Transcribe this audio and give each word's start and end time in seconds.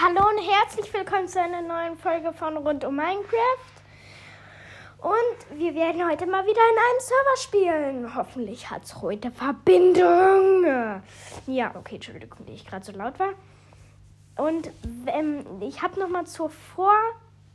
Hallo 0.00 0.26
und 0.26 0.38
herzlich 0.38 0.92
willkommen 0.94 1.28
zu 1.28 1.38
einer 1.40 1.60
neuen 1.60 1.96
Folge 1.96 2.32
von 2.32 2.56
Rund 2.56 2.84
um 2.84 2.96
Minecraft. 2.96 3.72
Und 4.98 5.58
wir 5.58 5.74
werden 5.74 6.08
heute 6.08 6.26
mal 6.26 6.44
wieder 6.44 6.60
in 6.72 6.78
einem 6.78 7.00
Server 7.00 7.36
spielen. 7.36 8.14
Hoffentlich 8.16 8.70
hat 8.70 8.84
es 8.84 9.02
heute 9.02 9.30
Verbindung. 9.30 10.64
Ja, 11.46 11.72
okay, 11.74 11.96
Entschuldigung, 11.96 12.46
dass 12.46 12.54
ich 12.54 12.66
gerade 12.66 12.84
so 12.84 12.92
laut 12.92 13.18
war. 13.18 13.34
Und 14.36 14.70
ähm, 15.06 15.44
ich 15.60 15.82
habe 15.82 16.00
nochmal 16.00 16.26
zur 16.26 16.48
vor, 16.48 16.94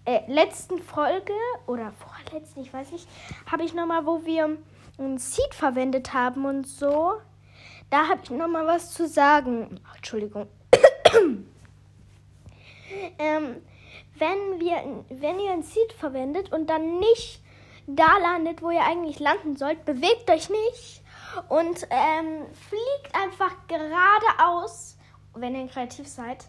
äh, 0.06 0.20
letzten 0.32 0.80
Folge 0.80 1.34
oder 1.66 1.92
vorletzten, 1.92 2.62
ich 2.62 2.72
weiß 2.72 2.92
nicht, 2.92 3.08
habe 3.52 3.64
ich 3.64 3.74
nochmal, 3.74 4.06
wo 4.06 4.24
wir 4.26 4.58
ein 5.00 5.18
Seed 5.18 5.54
verwendet 5.54 6.14
haben 6.14 6.46
und 6.46 6.68
so. 6.68 7.14
Da 7.90 8.08
habe 8.08 8.20
ich 8.24 8.30
nochmal 8.30 8.68
was 8.68 8.94
zu 8.94 9.08
sagen. 9.08 9.82
Entschuldigung. 9.96 10.48
Ähm, 13.20 13.62
wenn, 14.18 14.60
wir, 14.60 15.04
wenn 15.10 15.40
ihr 15.40 15.52
ein 15.52 15.64
Seed 15.64 15.94
verwendet 15.94 16.52
und 16.52 16.70
dann 16.70 17.00
nicht 17.00 17.42
da 17.88 18.18
landet, 18.18 18.62
wo 18.62 18.70
ihr 18.70 18.84
eigentlich 18.84 19.20
landen 19.20 19.56
sollt, 19.56 19.86
bewegt 19.86 20.30
euch 20.30 20.50
nicht 20.50 21.04
und 21.50 21.88
ähm, 21.90 22.46
fliegt 22.54 23.16
einfach 23.16 23.56
geradeaus, 23.68 24.98
wenn 25.36 25.56
ihr 25.56 25.68
kreativ 25.68 26.08
seid, 26.08 26.46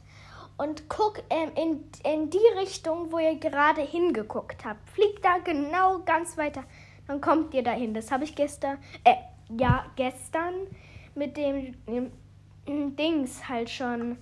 und 0.56 0.88
guckt 0.88 1.22
ähm, 1.30 1.52
in, 1.54 1.84
in 2.04 2.30
die 2.30 2.58
Richtung, 2.58 3.12
wo 3.12 3.18
ihr 3.18 3.36
gerade 3.36 3.80
hingeguckt 3.80 4.64
habt. 4.64 4.90
Fliegt 4.90 5.24
da 5.24 5.38
genau 5.38 6.00
ganz 6.00 6.36
weiter, 6.36 6.64
dann 7.06 7.20
kommt 7.20 7.54
ihr 7.54 7.62
dahin. 7.62 7.94
Das 7.94 8.10
habe 8.10 8.24
ich 8.24 8.34
gestern, 8.34 8.78
äh, 9.04 9.14
ja, 9.56 9.86
gestern 9.94 10.54
mit 11.14 11.36
dem, 11.36 11.74
dem 11.86 12.96
Dings 12.96 13.48
halt 13.48 13.70
schon 13.70 14.18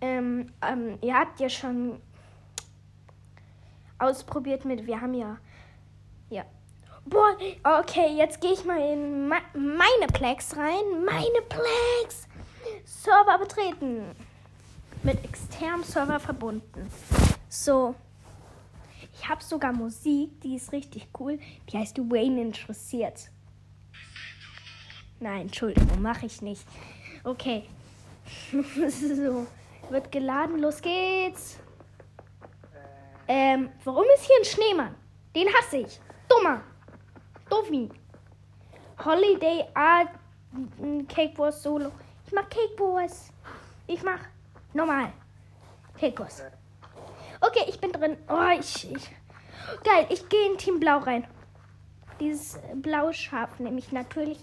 ähm, 0.00 0.52
ähm, 0.62 0.98
ihr 1.00 1.14
habt 1.14 1.40
ja 1.40 1.48
schon 1.48 2.00
ausprobiert 3.98 4.64
mit, 4.64 4.86
wir 4.86 5.00
haben 5.00 5.14
ja, 5.14 5.38
ja. 6.30 6.44
Boah, 7.04 7.36
okay, 7.80 8.14
jetzt 8.16 8.40
gehe 8.40 8.52
ich 8.52 8.64
mal 8.64 8.80
in 8.80 9.28
meine 9.28 10.06
Plex 10.12 10.56
rein. 10.56 11.04
Meine 11.04 11.42
Plex! 11.48 12.28
Server 12.84 13.38
betreten. 13.38 14.14
Mit 15.02 15.24
externem 15.24 15.84
Server 15.84 16.20
verbunden. 16.20 16.90
So. 17.48 17.94
Ich 19.14 19.28
habe 19.28 19.42
sogar 19.42 19.72
Musik, 19.72 20.40
die 20.42 20.56
ist 20.56 20.70
richtig 20.72 21.08
cool. 21.18 21.38
Die 21.70 21.78
heißt 21.78 21.98
Wayne 21.98 22.42
interessiert. 22.42 23.30
Nein, 25.18 25.42
Entschuldigung, 25.42 26.00
mache 26.00 26.26
ich 26.26 26.42
nicht. 26.42 26.64
Okay. 27.24 27.64
so. 28.52 29.46
Wird 29.90 30.12
geladen, 30.12 30.58
los 30.58 30.82
geht's. 30.82 31.58
Ähm, 33.26 33.70
warum 33.84 34.04
ist 34.14 34.24
hier 34.24 34.36
ein 34.38 34.44
Schneemann? 34.44 34.94
Den 35.34 35.48
hasse 35.54 35.78
ich. 35.78 36.00
Dummer. 36.28 36.62
Doofi. 37.48 37.88
Holiday 39.04 39.64
Art 39.74 40.08
Cake 41.08 41.38
Wars 41.38 41.62
Solo. 41.62 41.92
Ich 42.26 42.32
mach 42.32 42.48
Cake 42.48 42.78
Wars. 42.78 43.32
Ich 43.86 44.02
mach 44.02 44.20
normal. 44.74 45.12
Cake 45.98 46.18
Wars. 46.18 46.42
Okay, 47.40 47.64
ich 47.68 47.80
bin 47.80 47.92
drin. 47.92 48.16
Oh, 48.28 48.58
ich, 48.58 48.90
ich. 48.90 49.10
Geil, 49.84 50.06
ich 50.08 50.28
gehe 50.28 50.50
in 50.50 50.58
Team 50.58 50.80
Blau 50.80 50.98
rein. 50.98 51.26
Dieses 52.20 52.58
blaue 52.74 53.14
Schaf 53.14 53.58
nehme 53.58 53.78
ich 53.78 53.92
natürlich. 53.92 54.38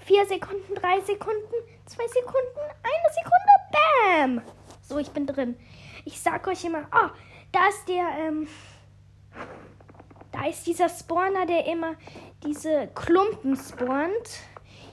Vier 0.00 0.26
Sekunden, 0.26 0.74
drei 0.74 1.00
Sekunden, 1.00 1.54
zwei 1.86 2.06
Sekunden, 2.08 2.58
eine 2.58 3.14
Sekunde. 3.14 3.59
Bam! 3.72 4.42
So, 4.82 4.98
ich 4.98 5.10
bin 5.10 5.26
drin. 5.26 5.56
Ich 6.04 6.20
sag 6.20 6.46
euch 6.46 6.64
immer, 6.64 6.88
oh, 6.92 7.08
da 7.52 7.68
ist 7.68 7.88
der, 7.88 8.08
ähm, 8.18 8.48
da 10.32 10.46
ist 10.46 10.66
dieser 10.66 10.88
Spawner, 10.88 11.46
der 11.46 11.66
immer 11.66 11.94
diese 12.44 12.88
Klumpen 12.94 13.56
spawnt. 13.56 14.40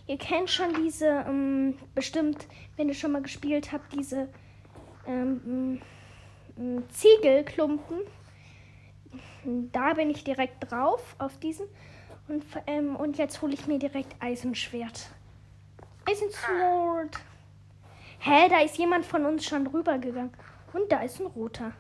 Ihr 0.08 0.18
kennt 0.18 0.50
schon 0.50 0.74
diese, 0.84 1.26
ähm, 1.28 1.78
bestimmt, 1.94 2.48
wenn 2.76 2.88
ihr 2.88 2.94
schon 2.94 3.12
mal 3.12 3.22
gespielt 3.22 3.72
habt, 3.72 3.94
diese 3.94 4.30
ähm, 5.06 5.82
ähm, 6.58 6.84
Ziegelklumpen. 6.90 8.00
Da 9.72 9.94
bin 9.94 10.10
ich 10.10 10.24
direkt 10.24 10.72
drauf, 10.72 11.16
auf 11.20 11.38
diesen. 11.40 11.68
Und, 12.28 12.44
ähm, 12.68 12.96
und 12.96 13.18
jetzt 13.18 13.42
hole 13.42 13.54
ich 13.54 13.68
mir 13.68 13.80
direkt 13.80 14.16
Eisenschwert. 14.22 15.10
Eisensword. 16.06 17.18
Hä, 18.20 18.50
da 18.50 18.60
ist 18.60 18.78
jemand 18.78 19.06
von 19.06 19.26
uns 19.26 19.46
schon 19.46 19.68
rübergegangen. 19.68 20.34
Und 20.74 20.92
da 20.92 21.02
ist 21.02 21.20
ein 21.20 21.28
roter. 21.28 21.72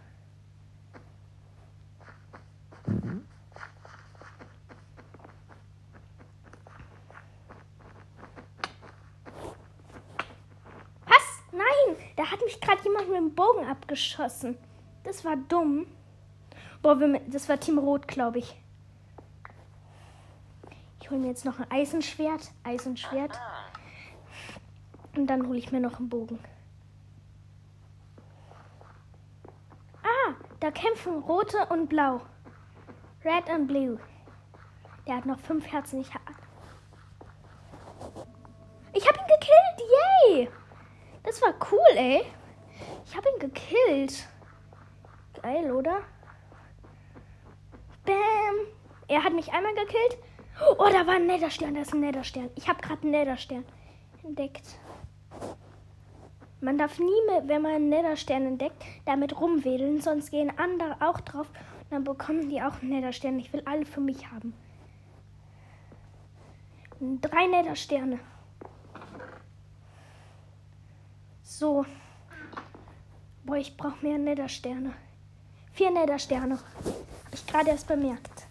Was? 11.06 11.44
Nein, 11.52 11.98
da 12.16 12.32
hat 12.32 12.42
mich 12.44 12.60
gerade 12.62 12.84
jemand 12.84 13.08
mit 13.10 13.18
dem 13.18 13.36
Bogen 13.36 13.66
abgeschossen. 13.66 14.58
Das 15.04 15.26
war 15.26 15.36
dumm. 15.36 15.88
Boah, 16.82 16.96
das 17.28 17.50
war 17.50 17.60
Team 17.60 17.78
Rot, 17.78 18.08
glaube 18.08 18.40
ich. 18.40 18.56
Ich 21.02 21.12
hole 21.12 21.20
mir 21.22 21.28
jetzt 21.28 21.46
noch 21.46 21.60
ein 21.60 21.72
Eisenschwert. 21.72 22.52
Eisenschwert. 22.64 23.40
Und 25.18 25.26
dann 25.26 25.48
hole 25.48 25.58
ich 25.58 25.72
mir 25.72 25.80
noch 25.80 25.98
einen 25.98 26.10
Bogen. 26.10 26.38
Ah, 30.04 30.36
da 30.60 30.70
kämpfen 30.70 31.18
rote 31.24 31.66
und 31.70 31.88
blau. 31.88 32.22
Red 33.26 33.50
and 33.50 33.68
blue. 33.68 34.00
Der 35.08 35.16
hat 35.16 35.26
noch 35.26 35.40
fünf 35.40 35.66
Herzen. 35.66 36.02
Ich, 36.02 36.14
ha 36.14 36.20
ich 38.94 39.08
habe 39.08 39.18
ihn 39.18 39.28
gekillt. 39.28 39.90
Yay! 39.98 40.50
Das 41.24 41.42
war 41.42 41.54
cool, 41.72 41.96
ey. 41.96 42.22
Ich 43.04 43.18
habe 43.18 43.28
ihn 43.30 43.40
gekillt. 43.40 44.28
Geil, 45.42 45.72
oder? 45.72 46.04
Bam. 48.06 48.56
Er 49.08 49.24
hat 49.24 49.34
mich 49.34 49.52
einmal 49.52 49.74
gekillt. 49.74 50.20
Oh, 50.78 50.90
da 50.92 51.08
war 51.08 51.16
ein 51.16 51.26
Netherstern. 51.26 51.74
Da 51.74 51.82
ist 51.82 51.94
ein 51.94 52.02
Netherstern. 52.02 52.52
Ich 52.56 52.70
habe 52.70 52.82
gerade 52.82 53.02
einen 53.02 53.12
Netherstern 53.12 53.66
entdeckt. 54.24 54.80
Man 56.60 56.78
darf 56.78 56.98
nie 56.98 57.22
mehr, 57.28 57.48
wenn 57.48 57.62
man 57.62 57.76
einen 57.76 57.90
Netherstern 57.90 58.46
entdeckt, 58.48 58.84
damit 59.06 59.40
rumwedeln, 59.40 60.02
sonst 60.02 60.32
gehen 60.32 60.52
andere 60.58 60.96
auch 61.00 61.20
drauf 61.22 61.48
und 61.84 61.92
dann 61.92 62.04
bekommen 62.04 62.50
die 62.50 62.62
auch 62.62 62.82
einen 62.82 62.90
Netherstern. 62.90 63.40
Ich 63.40 63.54
will 63.54 63.62
alle 63.66 63.86
für 63.86 64.02
mich 64.02 64.32
haben. 64.32 64.54
Drei 67.22 67.46
Nethersterne. 67.46 68.20
So. 71.44 71.86
Boah, 73.44 73.58
ich 73.58 73.78
brauche 73.78 74.04
mehr 74.06 74.18
Nethersterne. 74.18 74.94
Vier 75.74 75.92
Nethersterne. 75.92 76.58
Habe 76.58 77.36
ich 77.36 77.46
gerade 77.46 77.70
erst 77.70 77.88
bemerkt. 77.88 78.48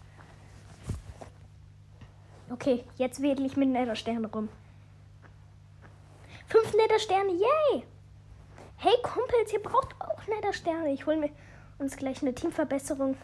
Okay, 2.48 2.84
jetzt 2.96 3.20
wedel 3.20 3.46
ich 3.46 3.56
mit 3.56 3.68
Nethersternen 3.68 4.26
rum. 4.26 4.48
Fünf 6.46 6.72
Nethersterne, 6.72 7.32
yay! 7.32 7.82
Hey 8.78 8.92
Kumpels, 9.02 9.52
ihr 9.54 9.62
braucht 9.62 9.98
auch 10.00 10.26
Nethersterne. 10.26 10.92
Ich 10.92 11.06
hole 11.06 11.16
mir 11.16 11.30
uns 11.78 11.96
gleich 11.96 12.20
eine 12.20 12.34
Teamverbesserung. 12.34 13.16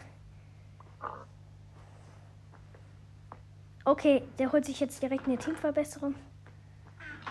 Okay, 3.85 4.23
der 4.39 4.51
holt 4.51 4.65
sich 4.65 4.79
jetzt 4.79 5.01
direkt 5.03 5.27
eine 5.27 5.37
Teamverbesserung. 5.37 6.15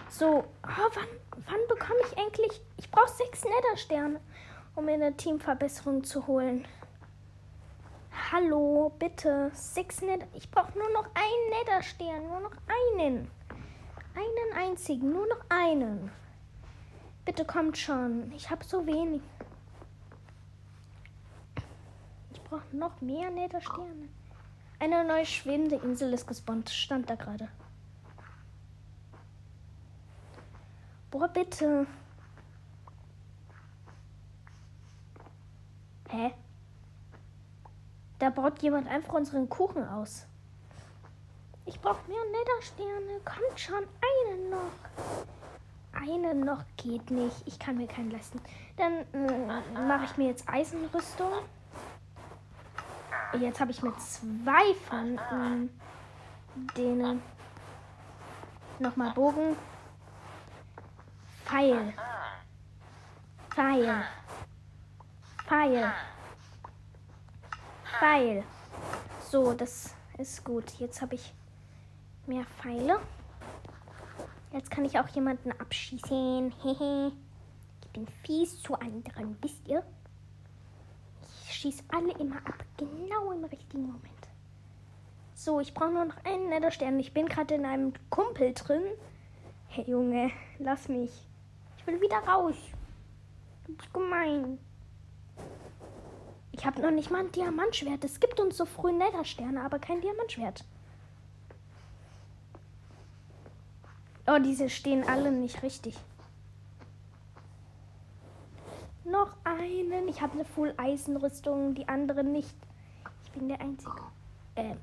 So, 0.09 0.44
oh, 0.62 0.91
wann, 0.94 1.06
wann 1.47 1.60
bekomme 1.69 1.99
ich 2.06 2.16
endlich... 2.16 2.60
Ich 2.77 2.91
brauche 2.91 3.10
sechs 3.10 3.44
Nethersterne, 3.44 4.21
um 4.77 4.84
mir 4.84 4.94
eine 4.94 5.16
Teamverbesserung 5.16 6.04
zu 6.04 6.27
holen. 6.28 6.65
Hallo, 8.30 8.92
bitte. 9.01 9.51
Sechs 9.53 10.01
Nether... 10.01 10.28
Ich 10.34 10.48
brauche 10.48 10.78
nur 10.78 10.91
noch 10.91 11.07
einen 11.15 11.59
Netherstern. 11.59 12.28
Nur 12.28 12.41
noch 12.41 12.53
einen. 12.68 13.30
Einen 14.15 14.57
einzigen. 14.57 15.10
Nur 15.10 15.27
noch 15.27 15.41
einen. 15.48 16.13
Bitte 17.24 17.45
kommt 17.45 17.78
schon. 17.78 18.33
Ich 18.33 18.51
habe 18.51 18.65
so 18.65 18.84
wenig. 18.86 19.22
Ich 22.33 22.42
brauche 22.42 22.77
noch 22.77 23.01
mehr 23.01 23.30
Nethersterne. 23.30 24.09
Eine 24.80 25.04
neue 25.04 25.24
schwebende 25.24 25.77
Insel 25.77 26.13
ist 26.13 26.27
gespawnt. 26.27 26.69
Stand 26.71 27.09
da 27.09 27.15
gerade. 27.15 27.48
Boah, 31.10 31.28
bitte. 31.28 31.86
Hä? 36.09 36.34
Da 38.18 38.30
baut 38.30 38.60
jemand 38.63 38.89
einfach 38.89 39.15
unseren 39.15 39.48
Kuchen 39.48 39.86
aus. 39.86 40.27
Ich 41.65 41.80
brauche 41.80 42.09
mehr 42.09 42.18
Nethersterne. 42.33 43.21
Kommt 43.25 43.60
schon, 43.60 43.86
einen 44.01 44.51
noch. 44.51 45.41
Eine 45.92 46.34
noch 46.34 46.65
geht 46.77 47.10
nicht. 47.10 47.36
Ich 47.47 47.59
kann 47.59 47.77
mir 47.77 47.86
keinen 47.86 48.10
leisten. 48.10 48.41
Dann 48.77 49.04
äh, 49.12 49.80
mache 49.86 50.04
ich 50.04 50.16
mir 50.16 50.28
jetzt 50.28 50.48
Eisenrüstung. 50.48 51.33
Jetzt 53.39 53.60
habe 53.60 53.71
ich 53.71 53.83
mir 53.83 53.97
zwei 53.98 54.74
von 54.89 55.18
äh, 55.18 56.77
denen. 56.77 57.22
Nochmal 58.78 59.12
Bogen. 59.12 59.56
Pfeil. 61.44 61.94
Pfeil. 63.50 64.04
Pfeil. 65.47 65.92
Pfeil. 67.84 68.44
So, 69.30 69.53
das 69.53 69.94
ist 70.18 70.44
gut. 70.44 70.71
Jetzt 70.78 71.00
habe 71.03 71.15
ich 71.15 71.33
mehr 72.27 72.44
Pfeile. 72.44 73.00
Jetzt 74.53 74.71
kann 74.71 74.84
ich 74.84 74.99
auch 74.99 75.09
jemanden 75.09 75.51
abschießen. 75.53 76.53
Hehe. 76.63 77.13
ich 77.83 77.91
bin 77.93 78.07
fies 78.22 78.60
zu 78.60 78.75
anderen, 78.75 79.37
wisst 79.41 79.66
ihr? 79.66 79.83
Ich 81.47 81.54
schieße 81.54 81.84
alle 81.89 82.13
immer 82.19 82.37
ab, 82.37 82.65
genau 82.77 83.33
im 83.33 83.45
richtigen 83.45 83.87
Moment. 83.87 84.13
So, 85.34 85.59
ich 85.60 85.72
brauche 85.72 85.91
nur 85.91 86.04
noch 86.04 86.25
einen 86.25 86.51
Netherstern. 86.51 87.01
Ich 87.01 87.15
bin 87.15 87.27
gerade 87.27 87.54
in 87.54 87.65
einem 87.65 87.95
Kumpel 88.10 88.53
drin. 88.53 88.83
Hey 89.69 89.89
Junge, 89.89 90.31
lass 90.59 90.89
mich. 90.89 91.10
Ich 91.78 91.87
will 91.87 92.01
wieder 92.01 92.19
raus. 92.19 92.57
Das 93.66 93.87
ist 93.87 93.95
gemein. 93.95 94.59
Ich 96.53 96.66
habe 96.66 96.83
noch 96.83 96.91
nicht 96.91 97.10
mal 97.10 97.21
ein 97.21 97.33
Diamantschwert. 97.33 98.04
Es 98.04 98.21
gibt 98.21 98.39
uns 98.39 98.59
so 98.59 98.66
früh 98.66 98.93
Nethersterne, 98.93 99.63
aber 99.63 99.78
kein 99.78 100.03
Diamantschwert. 100.03 100.65
Oh, 104.32 104.38
diese 104.38 104.70
stehen 104.70 105.06
alle 105.06 105.30
nicht 105.30 105.62
richtig. 105.62 105.94
Noch 109.04 109.34
einen. 109.44 110.08
Ich 110.08 110.22
habe 110.22 110.32
eine 110.34 110.44
Full 110.46 110.72
Eisenrüstung, 110.78 111.74
die 111.74 111.86
andere 111.86 112.24
nicht. 112.24 112.56
Ich 113.24 113.32
bin 113.32 113.48
der 113.48 113.60
Einzige. 113.60 114.00
Ähm. 114.56 114.78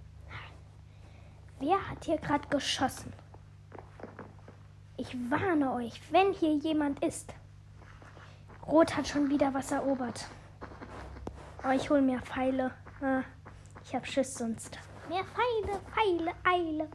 Wer 1.60 1.90
hat 1.90 2.06
hier 2.06 2.18
gerade 2.18 2.48
geschossen? 2.50 3.12
Ich 4.98 5.16
warne 5.32 5.74
euch, 5.74 6.00
wenn 6.12 6.32
hier 6.34 6.54
jemand 6.56 7.04
ist. 7.04 7.34
Rot 8.68 8.96
hat 8.96 9.08
schon 9.08 9.32
wieder 9.32 9.52
was 9.54 9.72
erobert. 9.72 10.28
Oh, 11.64 11.72
ich 11.72 11.90
hole 11.90 12.02
mehr 12.04 12.22
Pfeile. 12.22 12.72
Ah, 13.02 13.24
ich 13.84 13.96
habe 13.96 14.06
Schiss 14.06 14.36
sonst. 14.36 14.78
Mehr 15.08 15.24
Pfeile, 15.24 15.80
Pfeile, 15.92 16.34
Eile. 16.44 16.90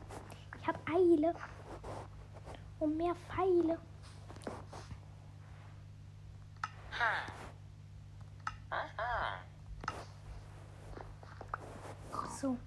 Ich 0.60 0.68
habe 0.68 0.78
Eile 0.94 1.34
um 2.84 2.96
mehr 2.96 3.14
Pfeile. 3.14 3.78
So. 12.40 12.58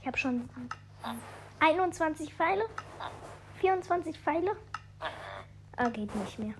Ich 0.00 0.06
habe 0.06 0.18
schon 0.18 0.48
21 1.60 2.34
Pfeile. 2.34 2.64
24 3.60 4.18
Pfeile. 4.18 4.56
Ah, 5.76 5.88
geht 5.90 6.14
nicht 6.14 6.38
mehr. 6.38 6.54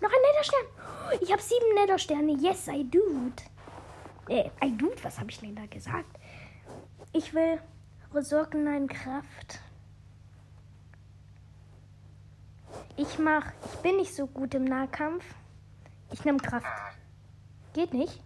Noch 0.00 0.10
ein 0.10 0.22
Netherstern. 0.32 1.20
Ich 1.20 1.32
habe 1.32 1.40
sieben 1.40 1.74
Nethersterne. 1.74 2.32
Yes, 2.32 2.68
I 2.68 2.84
do. 2.88 3.32
Äh, 4.28 4.50
I 4.62 4.76
do. 4.76 4.92
Was 5.02 5.18
habe 5.18 5.30
ich 5.30 5.38
denn 5.38 5.54
da 5.54 5.66
gesagt? 5.66 6.18
Ich 7.12 7.32
will 7.32 7.60
Ressourcen, 8.12 8.64
nein, 8.64 8.88
Kraft. 8.88 9.60
Ich 12.96 13.18
mach. 13.18 13.44
Ich 13.72 13.78
bin 13.80 13.96
nicht 13.96 14.14
so 14.14 14.26
gut 14.26 14.54
im 14.54 14.64
Nahkampf. 14.64 15.24
Ich 16.10 16.24
nehme 16.24 16.38
Kraft. 16.38 16.66
Geht 17.74 17.92
nicht. 17.92 18.22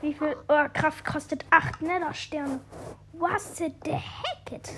Wie 0.00 0.14
viel? 0.14 0.36
Oh, 0.48 0.66
Kraft 0.72 1.04
kostet 1.04 1.44
8 1.50 1.82
Nethersterne. 1.82 2.60
Was 3.12 3.56
the 3.56 3.70
heck 3.92 4.52
it? 4.52 4.72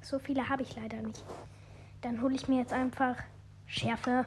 So 0.00 0.18
viele 0.18 0.48
habe 0.48 0.62
ich 0.62 0.76
leider 0.76 0.98
nicht. 0.98 1.24
Dann 2.00 2.22
hole 2.22 2.34
ich 2.34 2.48
mir 2.48 2.60
jetzt 2.60 2.72
einfach 2.72 3.16
Schärfe. 3.66 4.24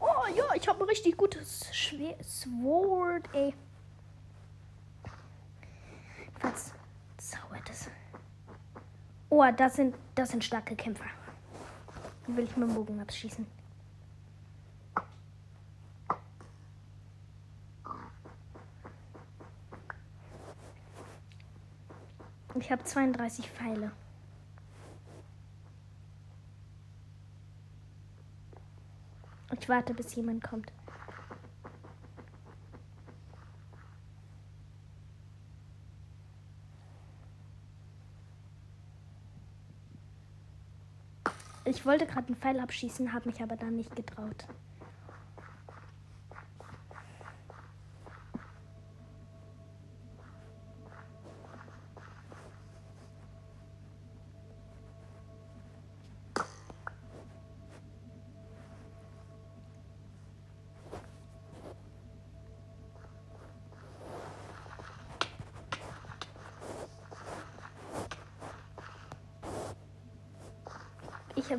Oh 0.00 0.26
ja, 0.34 0.44
ich 0.54 0.68
habe 0.68 0.84
ein 0.84 0.88
richtig 0.88 1.16
gutes 1.16 1.74
Schwer 1.74 2.16
Sword, 2.22 3.28
ey. 3.34 3.54
Was 6.40 6.72
zaubert 7.18 7.68
es? 7.68 7.90
Oh, 9.34 9.42
das 9.56 9.76
sind, 9.76 9.96
das 10.14 10.28
sind 10.28 10.44
starke 10.44 10.76
Kämpfer. 10.76 11.06
Die 12.28 12.36
will 12.36 12.44
ich 12.44 12.54
mit 12.54 12.68
dem 12.68 12.74
Bogen 12.74 13.00
abschießen. 13.00 13.46
Ich 22.56 22.70
habe 22.70 22.84
32 22.84 23.50
Pfeile. 23.50 23.92
Ich 29.58 29.66
warte, 29.66 29.94
bis 29.94 30.14
jemand 30.14 30.44
kommt. 30.44 30.70
Ich 41.64 41.86
wollte 41.86 42.06
gerade 42.06 42.26
einen 42.26 42.36
Pfeil 42.36 42.58
abschießen, 42.58 43.12
habe 43.12 43.28
mich 43.28 43.40
aber 43.40 43.56
dann 43.56 43.76
nicht 43.76 43.94
getraut. 43.94 44.46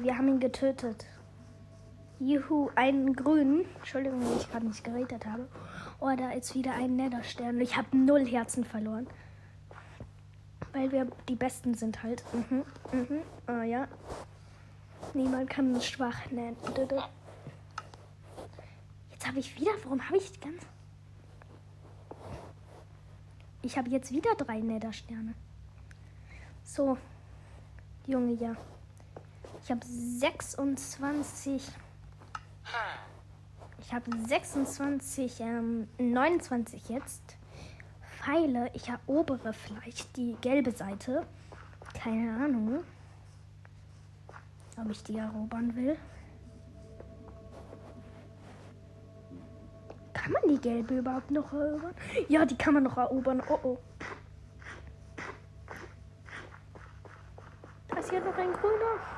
Wir 0.03 0.17
haben 0.17 0.27
ihn 0.27 0.39
getötet. 0.39 1.05
Juhu, 2.19 2.69
einen 2.75 3.15
grünen. 3.15 3.65
Entschuldigung, 3.77 4.21
wenn 4.21 4.37
ich 4.37 4.49
gerade 4.49 4.65
nicht 4.65 4.83
geredet 4.83 5.25
habe. 5.25 5.47
Oh, 5.99 6.11
da 6.17 6.31
ist 6.31 6.53
wieder 6.55 6.73
ein 6.73 6.95
Netherstern. 6.95 7.59
Ich 7.59 7.75
habe 7.75 7.97
null 7.97 8.25
Herzen 8.25 8.63
verloren. 8.63 9.07
Weil 10.73 10.91
wir 10.91 11.07
die 11.27 11.35
Besten 11.35 11.73
sind 11.73 12.03
halt. 12.03 12.23
Mhm, 12.33 12.63
mhm, 12.91 13.21
oh 13.47 13.61
ja. 13.61 13.87
Niemand 15.13 15.49
kann 15.49 15.73
uns 15.73 15.85
schwach 15.85 16.31
nennen. 16.31 16.57
Jetzt 19.11 19.27
habe 19.27 19.39
ich 19.39 19.59
wieder. 19.59 19.71
Warum 19.83 20.01
habe 20.05 20.17
ich 20.17 20.39
ganz. 20.39 20.65
Ich 23.61 23.77
habe 23.77 23.89
jetzt 23.89 24.11
wieder 24.11 24.35
drei 24.35 24.59
Nethersterne. 24.59 25.33
So. 26.63 26.97
Junge, 28.05 28.33
ja. 28.33 28.55
Ich 29.63 29.71
habe 29.71 29.85
26. 29.85 31.71
Ich 33.79 33.93
habe 33.93 34.17
26, 34.27 35.39
ähm, 35.39 35.87
29 35.97 36.89
jetzt. 36.89 37.37
Pfeile. 38.01 38.69
Ich 38.73 38.89
erobere 38.89 39.53
vielleicht 39.53 40.17
die 40.17 40.35
gelbe 40.41 40.71
Seite. 40.71 41.25
Keine 41.93 42.43
Ahnung, 42.43 42.83
ob 44.77 44.89
ich 44.89 45.01
die 45.03 45.17
erobern 45.17 45.73
will. 45.77 45.97
Kann 50.13 50.33
man 50.33 50.41
die 50.49 50.59
gelbe 50.59 50.97
überhaupt 50.97 51.31
noch 51.31 51.53
erobern? 51.53 51.95
Ja, 52.27 52.45
die 52.45 52.57
kann 52.57 52.73
man 52.73 52.83
noch 52.83 52.97
erobern. 52.97 53.41
Oh 53.47 53.59
oh. 53.63 53.77
Da 57.87 57.97
ist 57.97 58.09
hier 58.09 58.19
noch 58.19 58.37
ein 58.37 58.51
grüner. 58.51 59.12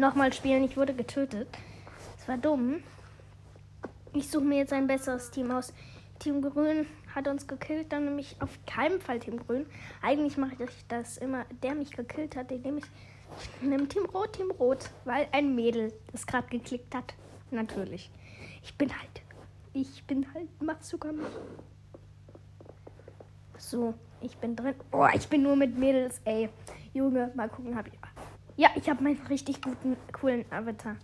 Nochmal 0.00 0.32
spielen. 0.32 0.64
Ich 0.64 0.76
wurde 0.76 0.94
getötet. 0.94 1.48
Das 2.16 2.26
war 2.28 2.38
dumm. 2.38 2.82
Ich 4.12 4.28
suche 4.28 4.44
mir 4.44 4.58
jetzt 4.58 4.72
ein 4.72 4.86
besseres 4.86 5.30
Team 5.30 5.50
aus. 5.50 5.72
Team 6.18 6.42
Grün 6.42 6.86
hat 7.14 7.28
uns 7.28 7.46
gekillt, 7.46 7.92
dann 7.92 8.04
nehme 8.04 8.20
ich 8.20 8.36
auf 8.40 8.50
keinen 8.66 9.00
Fall 9.00 9.20
Team 9.20 9.38
Grün. 9.38 9.66
Eigentlich 10.02 10.36
mache 10.36 10.64
ich 10.64 10.86
das 10.88 11.16
immer, 11.16 11.44
der 11.62 11.74
mich 11.74 11.92
gekillt 11.92 12.36
hat, 12.36 12.50
nehme 12.50 12.78
ich. 12.78 12.84
Ich 13.38 13.62
nehme 13.62 13.86
Team 13.86 14.04
Rot, 14.06 14.32
Team 14.32 14.50
Rot, 14.50 14.90
weil 15.04 15.28
ein 15.32 15.54
Mädel 15.54 15.92
das 16.10 16.26
gerade 16.26 16.48
geklickt 16.48 16.94
hat. 16.94 17.14
Natürlich. 17.50 18.10
Ich 18.62 18.76
bin 18.76 18.90
halt. 18.90 19.22
Ich 19.72 20.04
bin 20.04 20.26
halt. 20.34 20.48
Mich. 20.60 21.26
So, 23.58 23.94
ich 24.20 24.36
bin 24.36 24.56
drin. 24.56 24.74
Oh, 24.92 25.06
ich 25.14 25.28
bin 25.28 25.42
nur 25.42 25.56
mit 25.56 25.78
Mädels, 25.78 26.20
ey. 26.24 26.48
Junge, 26.92 27.30
mal 27.34 27.48
gucken, 27.48 27.76
hab 27.76 27.86
ich. 27.86 27.94
Ja, 28.56 28.70
ich 28.74 28.88
habe 28.88 29.02
meinen 29.02 29.24
richtig 29.26 29.62
guten, 29.62 29.96
coolen 30.12 30.44
Avatar. 30.50 30.96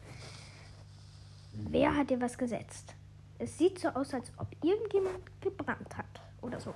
Wer 1.52 1.94
hat 1.96 2.10
dir 2.10 2.20
was 2.20 2.36
gesetzt? 2.36 2.94
Es 3.38 3.56
sieht 3.56 3.78
so 3.78 3.88
aus, 3.88 4.12
als 4.14 4.30
ob 4.36 4.48
irgendjemand 4.62 5.20
gebrannt 5.40 5.96
hat. 5.96 6.06
Oder 6.42 6.60
so. 6.60 6.74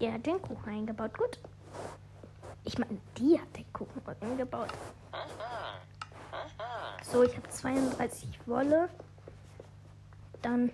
Der 0.00 0.12
hat 0.12 0.26
den 0.26 0.40
Kuchen 0.42 0.68
eingebaut. 0.68 1.16
Gut. 1.16 1.38
Ich 2.64 2.78
meine, 2.78 2.98
die 3.16 3.40
hat 3.40 3.56
den 3.56 3.72
Kuchen 3.72 4.02
eingebaut. 4.20 4.72
So, 7.02 7.22
ich 7.22 7.36
habe 7.36 7.48
32 7.48 8.46
Wolle. 8.46 8.88
Dann 10.42 10.72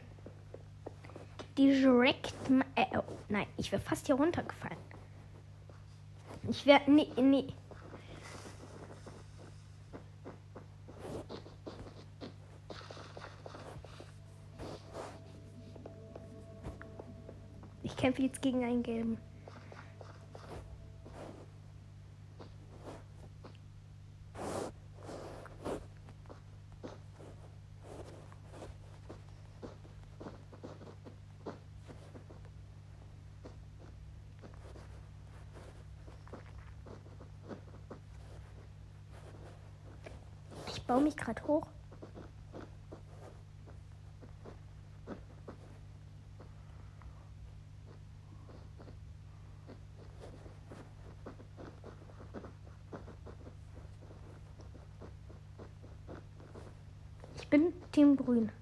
direkt. 1.60 2.34
Äh, 2.74 2.86
oh, 2.96 3.02
nein, 3.28 3.46
ich 3.56 3.70
wäre 3.70 3.82
fast 3.82 4.06
hier 4.06 4.14
runtergefallen. 4.14 4.78
Ich 6.48 6.64
wäre. 6.66 6.80
Nee, 6.86 7.08
nee. 7.16 7.46
Ich 17.82 17.96
kämpfe 17.96 18.22
jetzt 18.22 18.40
gegen 18.40 18.64
einen 18.64 18.82
gelben. 18.82 19.18
Ich 40.72 40.86
baue 41.00 41.04
mich 41.04 41.16
gerade 41.16 41.42
hoch. 41.46 41.66
Ich 57.36 57.48
bin 57.48 57.72
Team 57.92 58.16
Grün. 58.16 58.52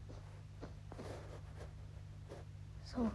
So. 2.84 3.10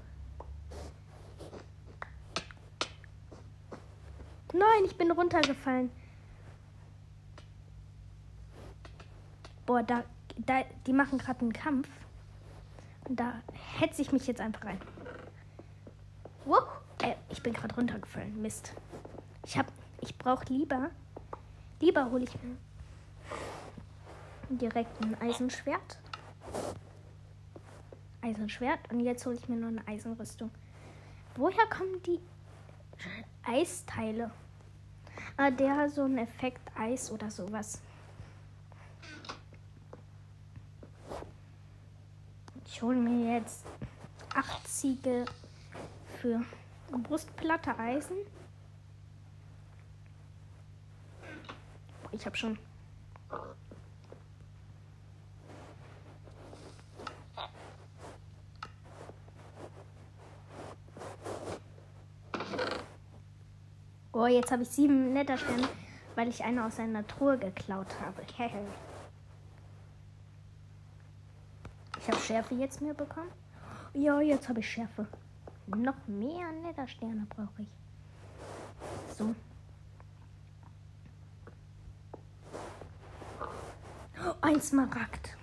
Nein, 4.53 4.85
ich 4.85 4.95
bin 4.97 5.09
runtergefallen. 5.11 5.89
Boah, 9.83 9.85
da, 9.85 10.03
da 10.37 10.63
die 10.85 10.93
machen 10.93 11.17
gerade 11.17 11.41
einen 11.41 11.53
Kampf. 11.53 11.89
Und 13.07 13.19
da 13.19 13.41
hetze 13.79 14.01
ich 14.01 14.11
mich 14.11 14.27
jetzt 14.27 14.39
einfach 14.39 14.65
rein. 14.65 14.79
Wow. 16.45 16.63
Äh, 17.01 17.15
ich 17.29 17.43
bin 17.43 17.53
gerade 17.53 17.75
runtergefallen. 17.75 18.41
Mist. 18.41 18.73
Ich 19.45 19.57
hab, 19.57 19.67
ich 20.01 20.17
brauche 20.17 20.45
lieber, 20.45 20.89
lieber 21.81 22.09
hole 22.11 22.23
ich 22.23 22.33
mir 22.41 22.55
direkt 24.57 25.03
ein 25.03 25.19
Eisenschwert. 25.21 25.99
Eisenschwert. 28.21 28.79
Und 28.91 29.01
jetzt 29.01 29.25
hole 29.25 29.35
ich 29.35 29.49
mir 29.49 29.57
nur 29.57 29.69
eine 29.69 29.85
Eisenrüstung. 29.87 30.49
Woher 31.35 31.65
kommen 31.67 32.01
die 32.03 32.19
Eisteile? 33.43 34.31
Ah, 35.35 35.51
der 35.51 35.75
hat 35.75 35.91
so 35.91 36.03
einen 36.03 36.19
Effekt 36.19 36.61
Eis 36.77 37.11
oder 37.11 37.29
sowas. 37.29 37.81
Hole 42.83 42.97
mir 42.97 43.35
jetzt 43.35 43.65
acht 44.35 44.67
Ziegel 44.67 45.23
für 46.19 46.41
Brustplatte 46.91 47.79
Eisen. 47.79 48.17
Ich 52.11 52.25
habe 52.25 52.35
schon 52.35 52.59
Oh, 64.15 64.27
jetzt 64.27 64.51
habe 64.51 64.61
ich 64.61 64.69
sieben 64.69 65.11
Nettersterne, 65.11 65.67
weil 66.15 66.27
ich 66.27 66.43
eine 66.43 66.65
aus 66.65 66.75
seiner 66.75 67.05
Truhe 67.07 67.37
geklaut 67.37 67.87
habe. 67.99 68.21
ich 68.21 68.39
habe 68.39 68.57
Schärfe 72.23 72.55
jetzt 72.55 72.81
mehr 72.81 72.93
bekommen. 72.93 73.29
Ja, 73.93 74.21
jetzt 74.21 74.47
habe 74.47 74.61
ich 74.61 74.69
Schärfe. 74.69 75.07
Noch 75.67 76.07
mehr 76.07 76.51
Nettersterne 76.51 77.27
brauche 77.29 77.63
ich. 77.63 77.67
So. 79.17 79.35
Oh, 84.25 84.33
ein 84.41 84.61
Smaragd. 84.61 85.35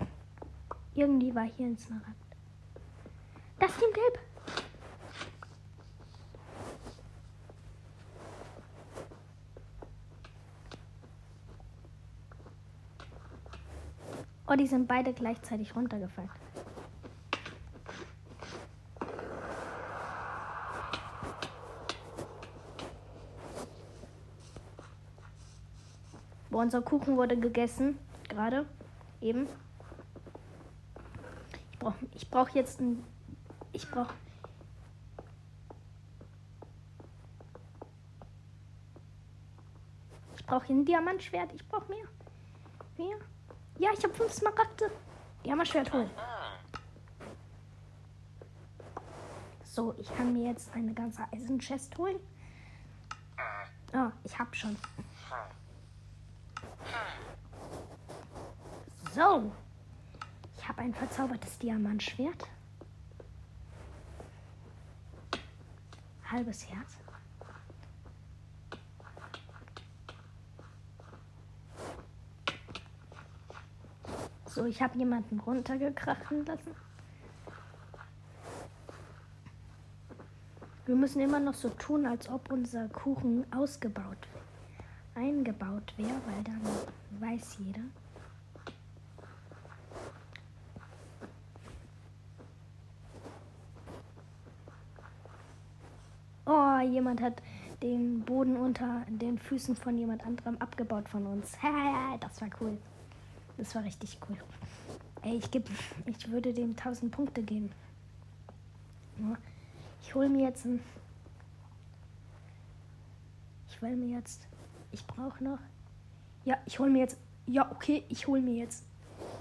Irgendwie 0.94 1.34
war 1.34 1.44
hier 1.44 1.66
ein 1.66 1.78
Smaragd. 1.78 2.06
Das 3.58 3.76
Team 3.76 3.92
Gelb. 3.92 4.18
Oh, 14.48 14.54
die 14.56 14.66
sind 14.66 14.88
beide 14.88 15.12
gleichzeitig 15.12 15.76
runtergefallen. 15.76 16.30
Unser 26.60 26.82
Kuchen 26.82 27.16
wurde 27.16 27.38
gegessen. 27.38 27.98
Gerade. 28.28 28.66
Eben. 29.20 29.48
Ich 31.72 31.78
brauche 31.78 31.96
ich 32.14 32.30
brauch 32.30 32.48
jetzt 32.50 32.80
ein. 32.80 33.04
Ich 33.72 33.90
brauche. 33.90 34.14
Ich 40.36 40.46
brauche 40.46 40.72
ein 40.72 40.84
Diamantschwert. 40.84 41.52
Ich 41.54 41.66
brauche 41.68 41.90
mehr. 41.90 42.06
Mehr. 42.96 43.16
Ja, 43.78 43.90
ich 43.96 44.02
habe 44.04 44.14
fünf 44.14 44.32
Smaragde. 44.32 44.90
Die 45.44 45.50
haben 45.50 45.58
wir 45.58 45.64
Schwert 45.64 45.92
holen. 45.92 46.10
So, 49.64 49.94
ich 49.98 50.14
kann 50.16 50.32
mir 50.32 50.50
jetzt 50.50 50.74
eine 50.74 50.92
ganze 50.92 51.22
Eisenchest 51.32 51.96
holen. 51.96 52.16
Oh, 53.94 54.10
ich 54.24 54.38
hab 54.38 54.54
schon. 54.54 54.76
So. 59.14 59.52
Ich 60.56 60.68
habe 60.68 60.82
ein 60.82 60.94
verzaubertes 60.94 61.58
Diamantschwert. 61.58 62.46
Halbes 66.30 66.68
Herz. 66.68 66.96
So, 74.46 74.64
ich 74.64 74.82
habe 74.82 74.98
jemanden 74.98 75.40
runtergekrachen 75.40 76.44
lassen. 76.44 76.74
Wir 80.86 80.96
müssen 80.96 81.20
immer 81.20 81.38
noch 81.38 81.54
so 81.54 81.68
tun, 81.70 82.06
als 82.06 82.28
ob 82.28 82.50
unser 82.50 82.88
Kuchen 82.88 83.46
ausgebaut 83.52 84.26
eingebaut 85.14 85.92
wäre, 85.96 86.20
weil 86.26 86.44
dann 86.44 86.60
weiß 87.20 87.58
jeder. 87.58 87.82
Oh, 96.46 96.79
jemand 96.92 97.20
hat 97.20 97.42
den 97.82 98.22
Boden 98.24 98.56
unter 98.56 99.04
den 99.08 99.38
Füßen 99.38 99.74
von 99.76 99.96
jemand 99.96 100.24
anderem 100.24 100.56
abgebaut 100.58 101.08
von 101.08 101.26
uns. 101.26 101.52
das 102.20 102.40
war 102.40 102.48
cool. 102.60 102.76
Das 103.56 103.74
war 103.74 103.84
richtig 103.84 104.18
cool. 104.28 104.36
Ey, 105.22 105.36
ich, 105.36 105.50
geb, 105.50 105.68
ich 106.06 106.30
würde 106.30 106.52
dem 106.52 106.70
1000 106.70 107.12
Punkte 107.12 107.42
geben. 107.42 107.70
Ich 110.02 110.14
hole 110.14 110.28
mir 110.28 110.44
jetzt 110.44 110.64
ein. 110.64 110.80
Ich 113.68 113.82
will 113.82 113.96
mir 113.96 114.16
jetzt. 114.16 114.46
Ich 114.92 115.06
brauche 115.06 115.42
noch. 115.44 115.58
Ja, 116.44 116.56
ich 116.66 116.78
hole 116.78 116.90
mir 116.90 117.00
jetzt. 117.00 117.18
Ja, 117.46 117.70
okay, 117.70 118.04
ich 118.08 118.26
hole 118.26 118.40
mir 118.40 118.54
jetzt. 118.54 118.84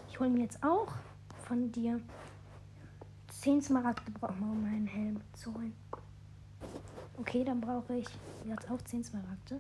Ich 0.10 0.20
hole 0.20 0.30
mir 0.30 0.42
jetzt 0.42 0.62
auch 0.64 0.92
von 1.46 1.72
dir 1.72 2.02
10 3.32 3.62
Smaragde 3.62 4.12
brauchen 4.12 4.42
um 4.42 4.62
meinen 4.62 4.88
Helm 4.88 5.22
zu 5.34 5.54
holen. 5.54 5.74
Okay, 7.20 7.44
dann 7.44 7.60
brauche 7.60 7.96
ich 7.96 8.08
jetzt 8.46 8.72
auch 8.72 8.82
10 8.82 9.04
Smaragde. 9.04 9.60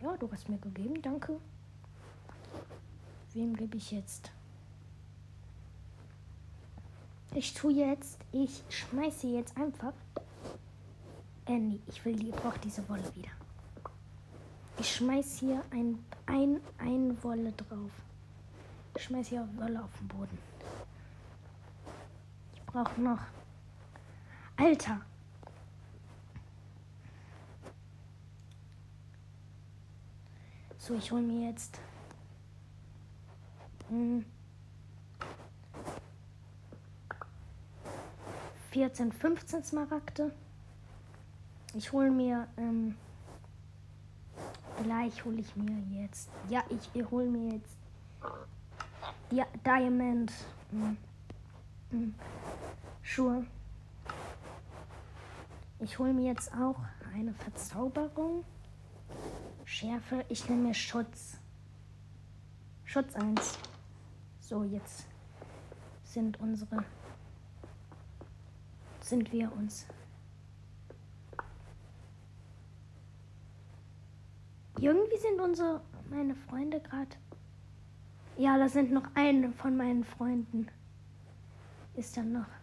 Ja, 0.00 0.16
du 0.16 0.28
hast 0.32 0.48
mir 0.48 0.58
gegeben, 0.58 1.00
danke. 1.00 1.38
Wem 3.34 3.54
gebe 3.54 3.76
ich 3.76 3.92
jetzt? 3.92 4.32
Ich 7.34 7.54
tue 7.54 7.72
jetzt, 7.72 8.18
ich 8.32 8.64
schmeiße 8.68 9.28
jetzt 9.28 9.56
einfach. 9.56 9.92
Äh, 11.46 11.58
nee, 11.58 11.80
ich 11.86 12.04
will 12.04 12.16
die, 12.16 12.30
brauche 12.30 12.58
diese 12.58 12.86
Wolle 12.88 13.14
wieder. 13.14 13.30
Ich 14.80 14.96
schmeiß 14.96 15.38
hier 15.38 15.62
ein, 15.70 16.04
ein, 16.26 16.60
ein 16.78 17.22
Wolle 17.22 17.52
drauf. 17.52 17.92
Ich 18.96 19.04
schmeiß 19.04 19.28
hier 19.28 19.48
Wolle 19.56 19.84
auf 19.84 19.96
den 19.98 20.08
Boden. 20.08 20.38
Ich 22.54 22.62
brauche 22.64 23.00
noch. 23.00 23.20
Alter! 24.56 25.00
So, 30.86 30.94
ich 30.94 31.10
hole 31.10 31.22
mir 31.22 31.48
jetzt. 31.48 31.80
Hm, 33.88 34.24
14, 38.70 39.10
15 39.10 39.64
Smaragde. 39.64 40.30
Ich 41.74 41.90
hole 41.90 42.12
mir. 42.12 42.46
Ähm, 42.56 42.94
gleich 44.84 45.24
hole 45.24 45.40
ich 45.40 45.56
mir 45.56 45.76
jetzt. 46.02 46.30
Ja, 46.48 46.62
ich 46.68 47.10
hole 47.10 47.26
mir 47.26 47.54
jetzt. 47.54 47.76
Ja, 49.32 49.44
Diamond. 49.64 50.32
Hm, 50.70 50.96
hm, 51.90 52.14
Schuhe. 53.02 53.44
Ich 55.80 55.98
hole 55.98 56.12
mir 56.12 56.30
jetzt 56.30 56.54
auch 56.54 56.78
eine 57.12 57.34
Verzauberung. 57.34 58.44
Schärfe. 59.66 60.24
Ich 60.28 60.48
nehme 60.48 60.68
mir 60.68 60.74
Schutz. 60.74 61.38
Schutz 62.84 63.14
1. 63.16 63.58
So, 64.40 64.62
jetzt 64.62 65.06
sind 66.04 66.38
unsere. 66.40 66.84
Sind 69.00 69.32
wir 69.32 69.52
uns. 69.52 69.86
Irgendwie 74.78 75.18
sind 75.18 75.40
unsere. 75.40 75.82
Meine 76.08 76.36
Freunde 76.36 76.80
gerade. 76.80 77.16
Ja, 78.38 78.56
da 78.58 78.68
sind 78.68 78.92
noch 78.92 79.08
eine 79.16 79.50
von 79.52 79.76
meinen 79.76 80.04
Freunden. 80.04 80.68
Ist 81.96 82.16
dann 82.16 82.32
noch. 82.32 82.55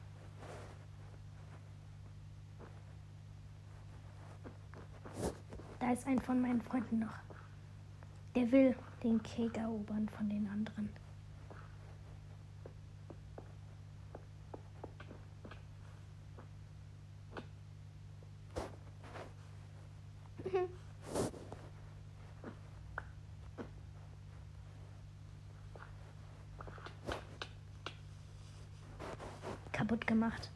Da 5.83 5.91
ist 5.91 6.07
ein 6.07 6.19
von 6.19 6.39
meinen 6.39 6.61
Freunden 6.61 6.99
noch. 6.99 7.11
Der 8.35 8.49
will 8.53 8.73
den 9.03 9.21
Cake 9.21 9.59
erobern 9.59 10.07
von 10.07 10.29
den 10.29 10.47
anderen. 10.47 10.89
Kaputt 29.73 30.07
gemacht. 30.07 30.49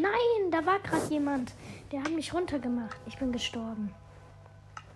Nein, 0.00 0.50
da 0.50 0.64
war 0.64 0.78
gerade 0.80 1.06
jemand. 1.10 1.52
Der 1.92 2.02
hat 2.02 2.10
mich 2.12 2.32
runtergemacht. 2.32 2.96
Ich 3.06 3.18
bin 3.18 3.32
gestorben. 3.32 3.92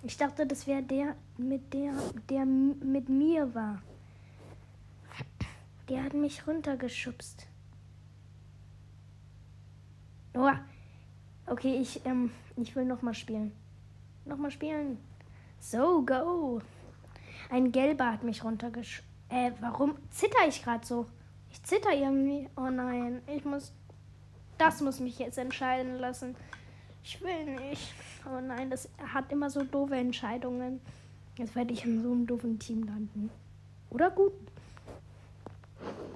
Ich 0.02 0.16
dachte, 0.16 0.46
das 0.46 0.66
wäre 0.66 0.82
der 0.82 1.16
mit 1.36 1.74
der, 1.74 1.92
der 2.28 2.46
mit 2.46 3.08
mir 3.08 3.54
war. 3.54 3.82
Der 5.88 6.04
hat 6.04 6.14
mich 6.14 6.46
runtergeschubst. 6.46 7.46
Oh. 10.34 10.50
Okay, 11.46 11.76
ich, 11.80 12.04
ähm, 12.06 12.30
ich 12.56 12.74
will 12.74 12.86
nochmal 12.86 13.14
spielen. 13.14 13.52
Nochmal 14.24 14.50
spielen. 14.50 14.98
So, 15.60 16.02
go. 16.04 16.62
Ein 17.50 17.72
Gelber 17.72 18.12
hat 18.12 18.22
mich 18.22 18.42
runtergeschubst. 18.42 19.08
Äh, 19.28 19.52
warum 19.60 19.96
zitter 20.10 20.48
ich 20.48 20.62
gerade 20.62 20.86
so? 20.86 21.06
Ich 21.50 21.62
zitter 21.62 21.92
irgendwie. 21.92 22.48
Oh 22.56 22.70
nein, 22.70 23.22
ich 23.26 23.44
muss 23.44 23.72
das 24.64 24.81
muss 24.81 24.98
mich 24.98 25.18
jetzt 25.18 25.37
entscheiden 25.37 25.98
lassen. 25.98 26.35
Ich 27.03 27.20
will 27.20 27.44
nicht. 27.44 27.92
Oh 28.27 28.40
nein, 28.40 28.70
das 28.70 28.88
hat 29.12 29.31
immer 29.31 29.50
so 29.50 29.62
doofe 29.62 29.94
Entscheidungen. 29.94 30.81
Jetzt 31.37 31.55
werde 31.55 31.74
ich 31.74 31.85
in 31.85 32.03
so 32.03 32.11
einem 32.11 32.27
doofen 32.27 32.59
Team 32.59 32.85
landen. 32.85 33.31
Oder 33.90 34.11
gut. 34.11 34.33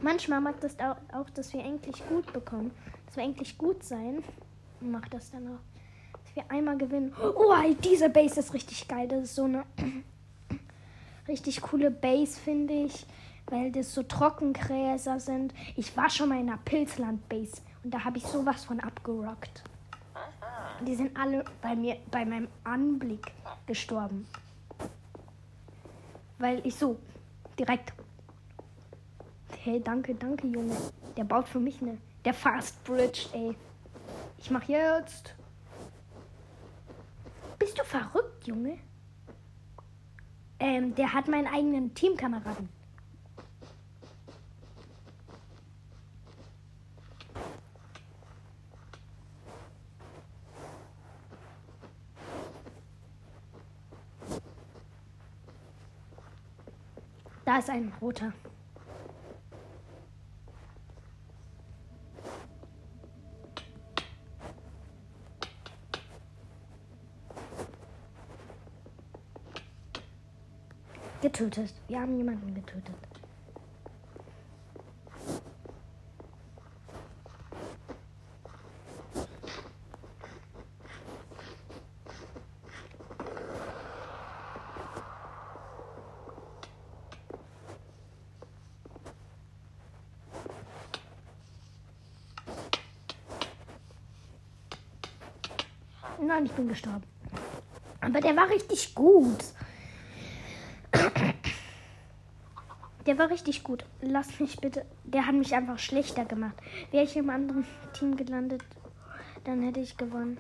Manchmal 0.01 0.41
mag 0.41 0.61
das 0.61 0.77
auch, 0.81 1.29
dass 1.31 1.53
wir 1.53 1.63
endlich 1.63 2.03
gut 2.09 2.33
bekommen. 2.33 2.71
Dass 3.07 3.17
wir 3.17 3.25
endlich 3.25 3.59
gut 3.59 3.83
sein. 3.85 4.25
Macht 4.81 5.13
das 5.13 5.31
dann 5.31 5.47
auch. 5.49 6.23
Dass 6.25 6.37
wir 6.37 6.51
einmal 6.51 6.79
gewinnen. 6.79 7.13
Oh, 7.21 7.53
diese 7.85 8.09
Base 8.09 8.41
ist 8.41 8.55
richtig 8.55 8.89
geil. 8.89 9.09
Das 9.09 9.25
ist 9.25 9.35
so 9.35 9.45
eine 9.45 9.65
richtig 11.29 11.61
coole 11.61 11.91
Base, 11.91 12.41
finde 12.41 12.73
ich. 12.73 13.05
Weil 13.47 13.73
das 13.73 13.93
so 13.93 14.03
Trockengräser 14.03 15.21
sind. 15.21 15.53
Ich 15.77 15.95
war 15.99 16.09
schon 16.09 16.31
mal 16.31 16.41
in 16.41 16.49
einer 16.49 16.59
Pilzland-Base. 16.65 17.61
Und 17.89 17.95
da 17.95 18.05
habe 18.05 18.19
ich 18.19 18.27
sowas 18.27 18.67
von 18.67 18.81
abgerockt. 18.81 19.65
Die 20.87 20.95
sind 20.95 21.19
alle 21.19 21.43
bei 21.63 21.75
mir, 21.75 21.97
bei 22.11 22.23
meinem 22.27 22.49
Anblick 22.63 23.33
gestorben. 23.65 24.29
Weil 26.37 26.61
ich 26.67 26.75
so 26.75 26.99
direkt. 27.59 27.95
Hey, 29.57 29.81
danke, 29.83 30.15
danke, 30.15 30.49
Junge. 30.49 30.77
Der 31.17 31.25
baut 31.25 31.49
für 31.49 31.61
mich 31.61 31.81
eine. 31.81 31.97
Der 32.27 32.35
Fast 32.35 32.85
Bridge, 32.85 33.31
ey. 33.33 33.57
Ich 34.37 34.51
mach 34.51 34.65
jetzt. 34.65 35.35
Bist 37.59 37.79
du 37.79 37.85
verrückt, 37.85 38.47
Junge? 38.47 38.81
Ähm, 40.61 40.95
der 40.95 41.15
hat 41.15 41.27
meinen 41.27 41.47
eigenen 41.47 41.95
Teamkameraden. 41.95 42.69
Da 57.49 57.57
ist 57.57 57.71
ein 57.71 57.91
roter. 58.03 58.31
Getötet. 71.23 71.73
Wir 71.89 72.03
haben 72.03 72.19
jemanden 72.19 72.55
getötet. 72.55 72.95
Nein, 96.21 96.38
ich 96.49 96.53
bin 96.55 96.69
gestorben. 96.69 97.05
Aber 98.01 98.21
der 98.21 98.37
war 98.37 98.49
richtig 98.49 98.95
gut. 98.95 99.45
Der 103.07 103.19
war 103.19 103.31
richtig 103.31 103.63
gut. 103.65 103.85
Lass 104.01 104.41
mich 104.41 104.57
bitte. 104.57 104.85
Der 105.05 105.27
hat 105.27 105.35
mich 105.35 105.55
einfach 105.55 105.79
schlechter 105.79 106.25
gemacht. 106.25 106.57
Wäre 106.91 107.05
ich 107.05 107.17
im 107.17 107.31
anderen 107.31 107.67
Team 107.93 108.17
gelandet, 108.17 108.63
dann 109.45 109.63
hätte 109.63 109.81
ich 109.81 109.97
gewonnen. 109.97 110.39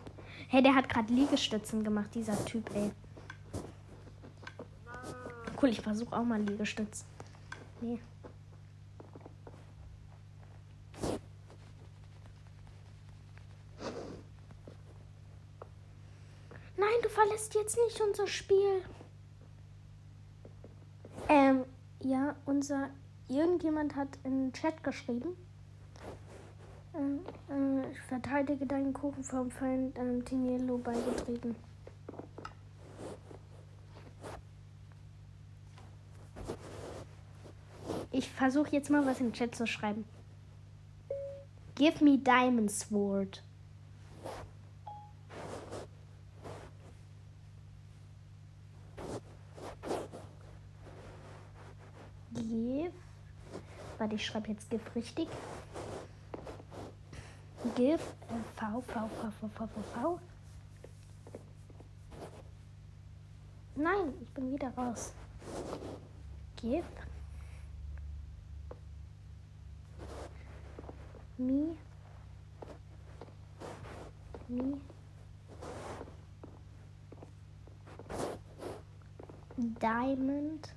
Hey, 0.48 0.62
der 0.62 0.74
hat 0.74 0.88
gerade 0.88 1.12
Liegestützen 1.12 1.84
gemacht, 1.84 2.14
dieser 2.14 2.42
Typ, 2.44 2.70
ey. 2.74 2.90
Cool, 5.60 5.70
ich 5.70 5.80
versuche 5.80 6.16
auch 6.16 6.24
mal 6.24 6.40
Liegestütz. 6.40 7.04
Nee. 7.80 7.98
Lässt 17.38 17.54
jetzt 17.54 17.78
nicht 17.86 18.00
unser 18.00 18.26
Spiel. 18.26 18.82
Ähm, 21.28 21.64
ja, 22.02 22.34
unser. 22.46 22.90
Irgendjemand 23.28 23.94
hat 23.94 24.08
in 24.24 24.46
den 24.46 24.52
Chat 24.54 24.82
geschrieben. 24.82 25.36
Ähm, 26.94 27.20
äh, 27.48 27.94
verteidige 28.08 28.66
deinen 28.66 28.92
Kuchen 28.92 29.22
vom 29.22 29.50
Feind 29.50 29.96
ähm, 29.98 30.24
Tiniello 30.24 30.78
beigetreten. 30.78 31.54
Ich 38.10 38.28
versuche 38.30 38.72
jetzt 38.72 38.88
mal 38.90 39.04
was 39.06 39.20
im 39.20 39.32
Chat 39.32 39.54
zu 39.54 39.66
schreiben. 39.66 40.06
Give 41.76 42.02
me 42.02 42.18
Diamond 42.18 42.70
Sword. 42.72 43.42
Give. 52.48 52.92
Warte, 53.98 54.07
ich 54.18 54.26
schreibe 54.26 54.48
jetzt 54.48 54.70
Give 54.72 54.94
richtig. 54.96 55.28
Give 57.76 57.94
äh, 57.94 58.00
V, 58.56 58.80
V, 58.80 59.08
V, 59.08 59.30
V, 59.40 59.48
V, 59.48 59.66
V, 59.66 59.82
V. 59.94 60.20
Nein, 63.76 64.12
ich 64.20 64.28
bin 64.30 64.52
wieder 64.52 64.70
raus. 64.76 65.12
Give 66.56 66.82
me 71.38 71.76
me 74.48 74.80
diamond 79.78 80.72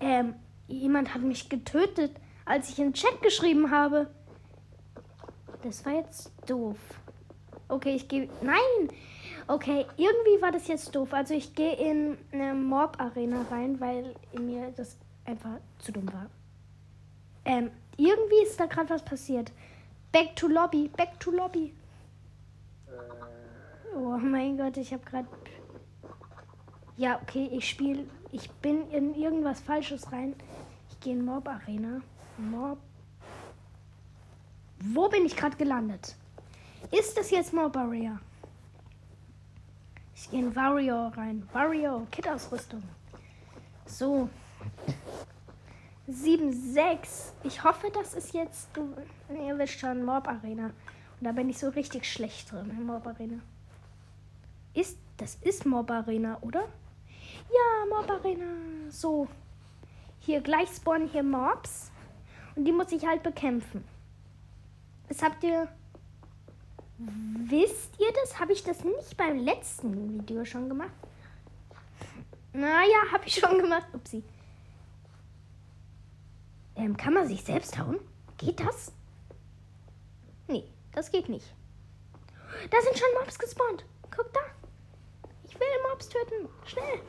Ähm, 0.00 0.34
jemand 1.00 1.14
hat 1.14 1.22
mich 1.22 1.48
getötet, 1.48 2.12
als 2.44 2.68
ich 2.68 2.78
in 2.78 2.88
den 2.88 2.94
Chat 2.94 3.22
geschrieben 3.22 3.70
habe. 3.70 4.08
Das 5.62 5.84
war 5.86 5.94
jetzt 5.94 6.30
doof. 6.46 6.76
Okay, 7.68 7.94
ich 7.94 8.08
gehe. 8.08 8.28
Nein! 8.42 8.88
Okay, 9.46 9.86
irgendwie 9.96 10.42
war 10.42 10.52
das 10.52 10.68
jetzt 10.68 10.94
doof. 10.94 11.12
Also 11.12 11.34
ich 11.34 11.54
gehe 11.54 11.74
in 11.74 12.18
eine 12.32 12.54
Mob-Arena 12.54 13.46
rein, 13.50 13.80
weil 13.80 14.14
mir 14.38 14.72
das 14.76 14.96
einfach 15.24 15.58
zu 15.78 15.92
dumm 15.92 16.12
war. 16.12 16.26
Ähm, 17.44 17.70
irgendwie 17.96 18.42
ist 18.42 18.60
da 18.60 18.66
gerade 18.66 18.90
was 18.90 19.04
passiert. 19.04 19.52
Back 20.12 20.36
to 20.36 20.48
Lobby, 20.48 20.90
back 20.96 21.18
to 21.18 21.30
Lobby. 21.30 21.72
Oh 23.96 24.18
mein 24.18 24.58
Gott, 24.58 24.76
ich 24.76 24.92
habe 24.92 25.04
gerade. 25.04 25.28
Ja, 26.96 27.18
okay, 27.22 27.48
ich 27.52 27.68
spiele 27.68 28.04
ich 28.32 28.50
bin 28.50 28.90
in 28.90 29.14
irgendwas 29.14 29.60
Falsches 29.60 30.12
rein. 30.12 30.34
Ich 31.00 31.04
gehe 31.04 31.14
in 31.14 31.24
Mob 31.24 31.48
Arena. 31.48 32.02
Mob. 32.36 32.78
Wo 34.80 35.08
bin 35.08 35.24
ich 35.24 35.34
gerade 35.34 35.56
gelandet? 35.56 36.14
Ist 36.90 37.16
das 37.16 37.30
jetzt 37.30 37.54
Mob 37.54 37.74
Arena? 37.74 38.20
Ich 40.14 40.30
gehe 40.30 40.40
in 40.40 40.54
Wario 40.54 41.06
rein. 41.08 41.48
Wario, 41.54 42.06
Kit-Ausrüstung. 42.10 42.82
So. 43.86 44.28
7, 46.06 46.52
6. 46.52 47.32
Ich 47.44 47.64
hoffe, 47.64 47.90
das 47.94 48.12
ist 48.12 48.34
jetzt. 48.34 48.68
Ihr 49.30 49.56
wisst 49.56 49.80
schon, 49.80 50.04
Mob 50.04 50.28
Arena. 50.28 50.66
Und 50.66 50.74
da 51.22 51.32
bin 51.32 51.48
ich 51.48 51.56
so 51.56 51.70
richtig 51.70 52.04
schlecht 52.04 52.52
drin 52.52 52.68
in 52.78 52.84
Mob 52.84 53.06
Arena. 53.06 53.38
Ist, 54.74 54.98
das 55.16 55.36
ist 55.36 55.64
Mob 55.64 55.90
Arena, 55.90 56.36
oder? 56.42 56.68
Ja, 57.48 57.86
Mob 57.88 58.10
Arena. 58.10 58.44
So. 58.90 59.26
Hier 60.20 60.40
gleich 60.40 60.68
spawnen 60.68 61.08
hier 61.08 61.22
Mobs. 61.22 61.90
Und 62.54 62.64
die 62.64 62.72
muss 62.72 62.92
ich 62.92 63.06
halt 63.06 63.22
bekämpfen. 63.22 63.84
Das 65.08 65.22
habt 65.22 65.42
ihr. 65.42 65.68
Wisst 66.98 67.98
ihr 67.98 68.12
das? 68.12 68.38
Habe 68.38 68.52
ich 68.52 68.62
das 68.62 68.84
nicht 68.84 69.16
beim 69.16 69.38
letzten 69.38 70.20
Video 70.20 70.44
schon 70.44 70.68
gemacht? 70.68 70.90
Naja, 72.52 72.98
habe 73.12 73.26
ich 73.26 73.34
schon 73.34 73.58
gemacht. 73.58 73.86
Upsi. 73.94 74.22
Ähm, 76.76 76.96
kann 76.96 77.14
man 77.14 77.26
sich 77.26 77.42
selbst 77.42 77.78
hauen? 77.78 77.98
Geht 78.36 78.60
das? 78.60 78.92
Nee, 80.48 80.64
das 80.92 81.10
geht 81.10 81.28
nicht. 81.28 81.46
Da 82.70 82.80
sind 82.82 82.98
schon 82.98 83.08
Mobs 83.20 83.38
gespawnt. 83.38 83.84
Guck 84.14 84.32
da. 84.32 84.40
Ich 85.44 85.54
will 85.58 85.66
Mobs 85.90 86.08
töten. 86.08 86.48
Schnell. 86.66 87.00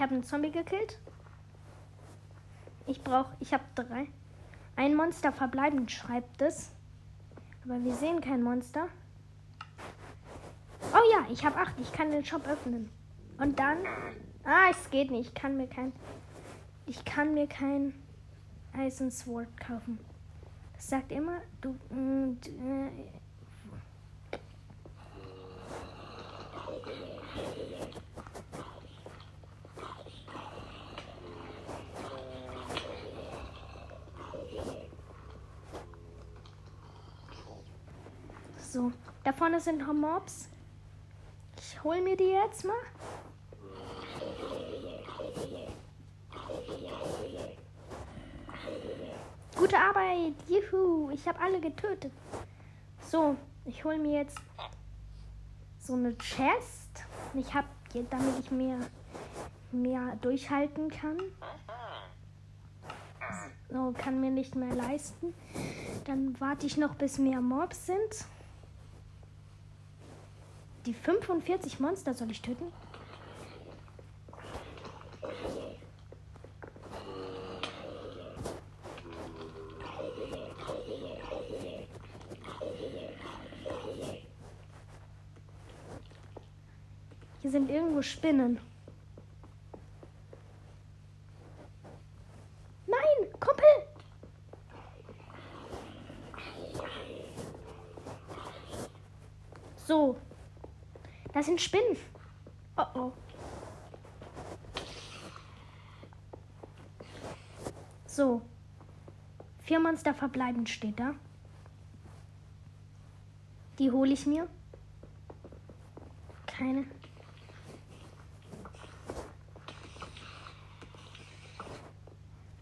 Ich 0.00 0.02
habe 0.02 0.14
einen 0.14 0.24
Zombie 0.24 0.50
gekillt. 0.50 0.98
Ich 2.86 3.02
brauche, 3.04 3.36
ich 3.38 3.52
habe 3.52 3.64
drei. 3.74 4.08
Ein 4.74 4.94
Monster 4.94 5.30
verbleibend 5.30 5.90
schreibt 5.92 6.40
es. 6.40 6.70
Aber 7.64 7.84
wir 7.84 7.94
sehen 7.94 8.22
kein 8.22 8.42
Monster. 8.42 8.88
Oh 10.94 11.12
ja, 11.12 11.26
ich 11.30 11.44
habe 11.44 11.56
acht. 11.56 11.74
Ich 11.78 11.92
kann 11.92 12.10
den 12.10 12.24
Shop 12.24 12.48
öffnen. 12.48 12.90
Und 13.36 13.58
dann. 13.58 13.78
Ah, 14.44 14.70
es 14.70 14.90
geht 14.90 15.10
nicht. 15.10 15.28
Ich 15.28 15.34
kann 15.34 15.58
mir 15.58 15.66
kein. 15.66 15.92
Ich 16.90 17.04
kann 17.04 17.34
mir 17.34 17.46
kein 17.46 17.94
Eisen 18.72 19.12
Sword 19.12 19.46
kaufen. 19.60 20.00
Das 20.74 20.88
sagt 20.88 21.12
immer, 21.12 21.40
du. 21.60 21.76
Äh, 21.88 22.34
So, 38.58 38.90
da 39.22 39.32
vorne 39.32 39.60
sind 39.60 39.78
noch 39.78 39.92
Mobs. 39.92 40.48
Ich 41.56 41.84
hol 41.84 42.00
mir 42.00 42.16
die 42.16 42.24
jetzt 42.24 42.64
mal. 42.64 42.74
Gute 49.70 49.82
Arbeit. 49.84 50.34
Juhu. 50.48 51.10
Ich 51.12 51.28
habe 51.28 51.38
alle 51.38 51.60
getötet. 51.60 52.10
So, 53.08 53.36
ich 53.64 53.84
hol 53.84 53.98
mir 53.98 54.18
jetzt 54.18 54.36
so 55.78 55.92
eine 55.92 56.18
Chest. 56.18 57.04
Ich 57.34 57.54
habe, 57.54 57.68
damit 58.10 58.40
ich 58.40 58.50
mehr, 58.50 58.80
mehr 59.70 60.16
durchhalten 60.22 60.90
kann. 60.90 61.18
So, 63.68 63.94
kann 63.96 64.20
mir 64.20 64.32
nicht 64.32 64.56
mehr 64.56 64.74
leisten. 64.74 65.34
Dann 66.04 66.34
warte 66.40 66.66
ich 66.66 66.76
noch, 66.76 66.96
bis 66.96 67.18
mehr 67.18 67.40
Mobs 67.40 67.86
sind. 67.86 68.26
Die 70.84 70.94
45 70.94 71.78
Monster 71.78 72.12
soll 72.12 72.32
ich 72.32 72.42
töten? 72.42 72.72
Hier 87.50 87.58
sind 87.58 87.68
irgendwo 87.68 88.00
Spinnen. 88.00 88.60
Nein, 92.86 93.32
Kumpel! 93.40 93.64
So, 99.84 100.16
das 101.32 101.46
sind 101.46 101.60
Spinnen. 101.60 101.96
Oh 102.76 102.86
oh. 102.94 103.12
So. 108.06 108.42
Vier 109.64 109.80
Monster 109.80 110.14
verbleibend 110.14 110.68
steht 110.68 111.00
da. 111.00 111.14
Die 113.80 113.90
hole 113.90 114.12
ich 114.12 114.24
mir. 114.24 114.46
Keine. 116.46 116.86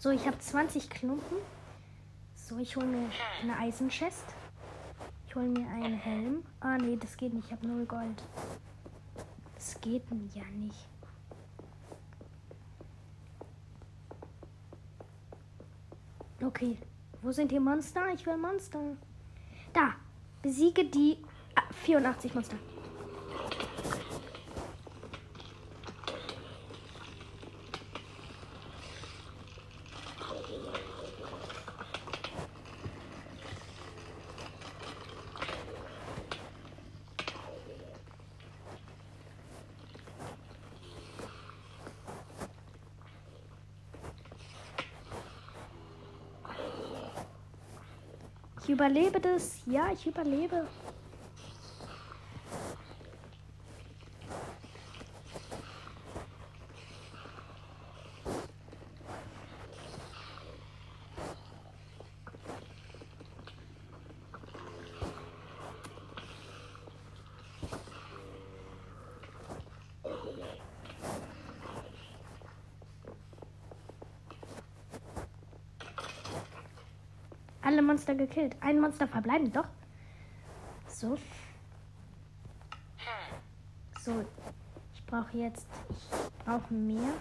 So, 0.01 0.11
ich 0.11 0.25
habe 0.27 0.39
20 0.39 0.91
Klumpen. 0.91 1.39
So, 2.37 2.59
ich 2.59 2.77
hole 2.77 2.87
mir 2.87 3.11
eine 3.43 3.57
Eisenchest. 3.59 4.25
Ich 5.27 5.35
hole 5.35 5.49
mir 5.49 5.69
einen 5.69 5.95
Helm. 5.95 6.45
Ah, 6.61 6.79
nee, 6.79 6.97
das 6.97 7.17
geht 7.17 7.35
nicht. 7.35 7.47
Ich 7.47 7.53
habe 7.53 7.67
null 7.67 7.85
Gold. 7.85 8.23
Das 9.57 9.81
geht 9.81 10.05
ja 10.35 10.45
nicht. 10.57 10.87
Okay. 16.43 16.79
Wo 17.21 17.33
sind 17.33 17.51
die 17.51 17.59
Monster? 17.59 18.09
Ich 18.15 18.25
will 18.25 18.37
Monster. 18.37 18.81
Da. 19.73 19.95
Besiege 20.41 20.85
die 20.85 21.19
84 21.85 22.35
Monster. 22.35 22.57
Überlebe 48.79 49.19
das. 49.19 49.59
Ja, 49.67 49.91
ich 49.93 50.07
überlebe. 50.07 50.69
Alle 77.69 77.83
Monster 77.99 78.15
gekillt. 78.15 78.55
Ein 78.61 78.81
Monster 78.81 79.09
verbleiben, 79.09 79.53
doch. 79.53 79.67
So. 80.87 81.19
So. 84.01 84.25
Ich 84.95 85.05
brauche 85.05 85.37
jetzt. 85.37 85.67
Ich 85.91 86.45
brauche 86.45 86.73
mehr. 86.73 87.15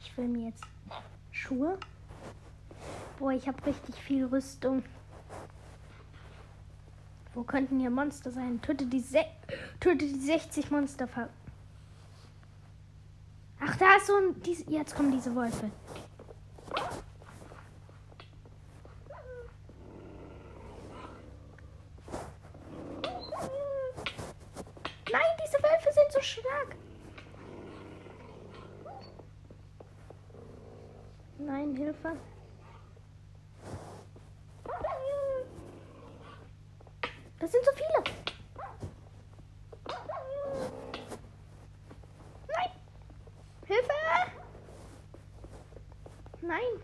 Ich 0.00 0.16
will 0.16 0.28
mir 0.28 0.46
jetzt 0.46 0.64
Schuhe. 1.30 1.78
Boah, 3.18 3.32
ich 3.32 3.46
habe 3.46 3.66
richtig 3.66 3.94
viel 3.96 4.24
Rüstung. 4.24 4.82
Wo 7.34 7.42
könnten 7.42 7.78
hier 7.78 7.90
Monster 7.90 8.30
sein? 8.30 8.62
Töte 8.62 8.86
die, 8.86 9.00
Se 9.00 9.26
töte 9.78 10.06
die 10.06 10.18
60 10.18 10.70
Monster. 10.70 11.06
Ach, 13.60 13.76
da 13.76 13.96
ist 13.96 14.06
so 14.06 14.14
ein. 14.16 14.40
Dies 14.42 14.64
jetzt 14.68 14.96
kommen 14.96 15.12
diese 15.12 15.36
Wölfe. 15.36 15.70
stark. 26.26 26.76
Nein, 31.38 31.76
Hilfe. 31.76 32.16
Das 37.38 37.52
sind 37.52 37.64
so 37.64 37.70
viele. 37.74 38.16
Nein. 42.48 42.70
Hilfe. 43.66 43.92
Nein. 46.42 46.82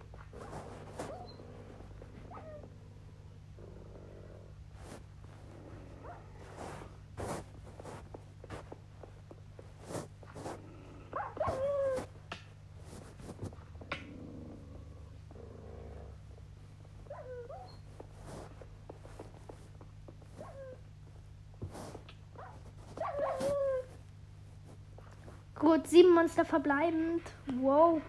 Gut, 25.62 25.81
sieben 25.92 26.14
Monster 26.14 26.44
verbleibend. 26.46 27.22
Wow. 27.60 28.00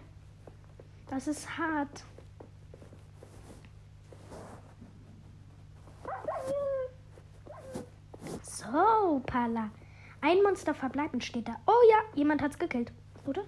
Das 1.10 1.28
ist 1.28 1.46
hart. 1.58 2.02
So, 8.42 9.20
Pala. 9.26 9.70
Ein 10.22 10.42
Monster 10.42 10.74
verbleibend 10.74 11.22
steht 11.22 11.46
da. 11.46 11.56
Oh 11.66 11.82
ja, 11.90 11.98
jemand 12.14 12.40
hat's 12.40 12.58
gekillt, 12.58 12.90
oder? 13.26 13.44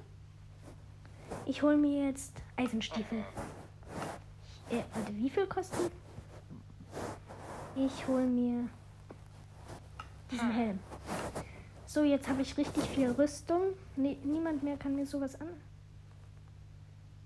Ich 1.46 1.62
hole 1.62 1.78
mir 1.78 2.08
jetzt 2.08 2.34
Eisenstiefel. 2.56 3.24
Äh, 4.68 4.82
warte, 4.92 5.16
wie 5.16 5.30
viel 5.30 5.46
kosten? 5.46 5.90
Ich 7.74 8.06
hole 8.06 8.26
mir 8.26 8.68
diesen 10.30 10.50
Helm. 10.50 10.78
So, 11.96 12.04
jetzt 12.04 12.28
habe 12.28 12.42
ich 12.42 12.58
richtig 12.58 12.84
viel 12.90 13.10
Rüstung. 13.12 13.72
Nee, 13.96 14.18
niemand 14.22 14.62
mehr 14.62 14.76
kann 14.76 14.96
mir 14.96 15.06
sowas 15.06 15.40
an. 15.40 15.48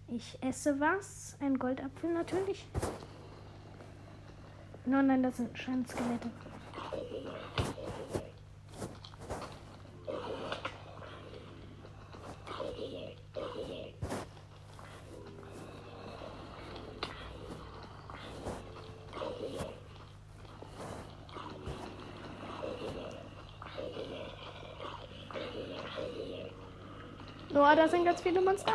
Ich 0.07 0.39
esse 0.41 0.79
was. 0.79 1.37
Ein 1.41 1.59
Goldapfel 1.59 2.13
natürlich. 2.15 2.65
Nein, 4.87 5.09
nein, 5.09 5.25
das 5.25 5.39
sind 5.39 5.59
Scheinskelette. 5.59 6.31
Oh, 27.63 27.77
da 27.77 27.87
sind 27.87 28.07
ganz 28.07 28.23
viele 28.23 28.41
Monster. 28.41 28.73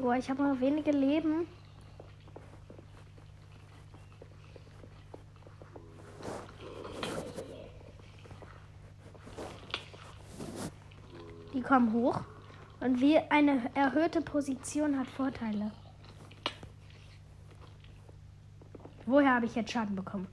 Boah, 0.00 0.14
ich 0.14 0.30
habe 0.30 0.44
noch 0.44 0.60
wenige 0.60 0.92
Leben. 0.92 1.48
Die 11.52 11.62
kommen 11.62 11.92
hoch. 11.92 12.20
Und 12.78 13.00
wie 13.00 13.18
eine 13.18 13.74
erhöhte 13.74 14.20
Position 14.20 14.96
hat 14.96 15.08
Vorteile. 15.08 15.72
Woher 19.10 19.34
habe 19.34 19.46
ich 19.46 19.56
jetzt 19.56 19.72
Schaden 19.72 19.96
bekommen? 19.96 20.28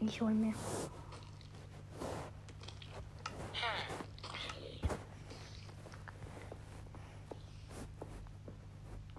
Ich 0.00 0.20
hole 0.20 0.34
mir. 0.34 0.54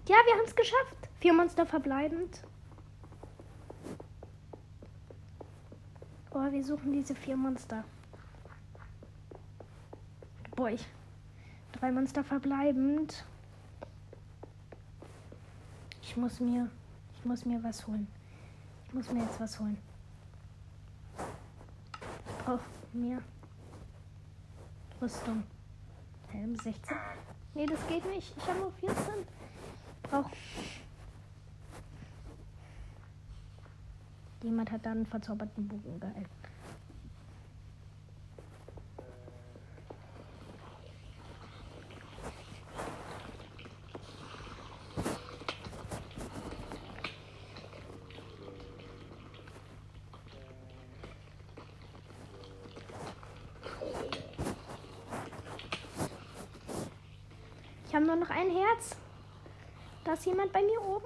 Ja, 0.06 0.13
wir 0.26 0.34
haben 0.34 0.46
es 0.46 0.54
geschafft. 0.54 0.96
Vier 1.20 1.32
Monster 1.32 1.66
verbleibend. 1.66 2.42
Oh, 6.30 6.50
wir 6.50 6.64
suchen 6.64 6.92
diese 6.92 7.14
vier 7.14 7.36
Monster. 7.36 7.84
Boah, 10.56 10.70
ich. 10.70 10.86
Drei 11.72 11.92
Monster 11.92 12.24
verbleibend. 12.24 13.24
Ich 16.02 16.16
muss 16.16 16.40
mir. 16.40 16.70
Ich 17.18 17.24
muss 17.24 17.44
mir 17.44 17.62
was 17.62 17.86
holen. 17.86 18.06
Ich 18.88 18.94
muss 18.94 19.10
mir 19.10 19.22
jetzt 19.22 19.40
was 19.40 19.58
holen. 19.58 19.78
Ich 22.26 22.44
brauche 22.44 22.60
mehr 22.92 23.20
Rüstung. 25.00 25.44
Helm 26.28 26.56
16. 26.56 26.96
Nee, 27.54 27.66
das 27.66 27.86
geht 27.88 28.04
nicht. 28.06 28.36
Ich 28.36 28.46
habe 28.46 28.58
nur 28.58 28.72
14. 28.72 28.96
Brauch. 30.04 30.30
Jemand 34.42 34.70
hat 34.70 34.84
da 34.84 34.90
einen 34.90 35.06
verzauberten 35.06 35.66
Bogen 35.66 35.98
gehalten. 35.98 36.28
Ich 57.86 57.94
habe 57.94 58.06
nur 58.06 58.16
noch 58.16 58.30
ein 58.30 58.50
Herz. 58.50 58.96
Da 60.14 60.20
ist 60.20 60.26
jemand 60.26 60.52
bei 60.52 60.62
mir 60.62 60.80
oben. 60.80 61.02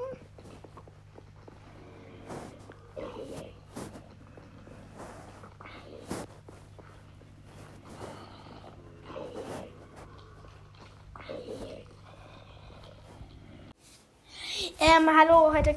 Ähm, 14.78 15.08
hallo, 15.18 15.54
heute, 15.54 15.74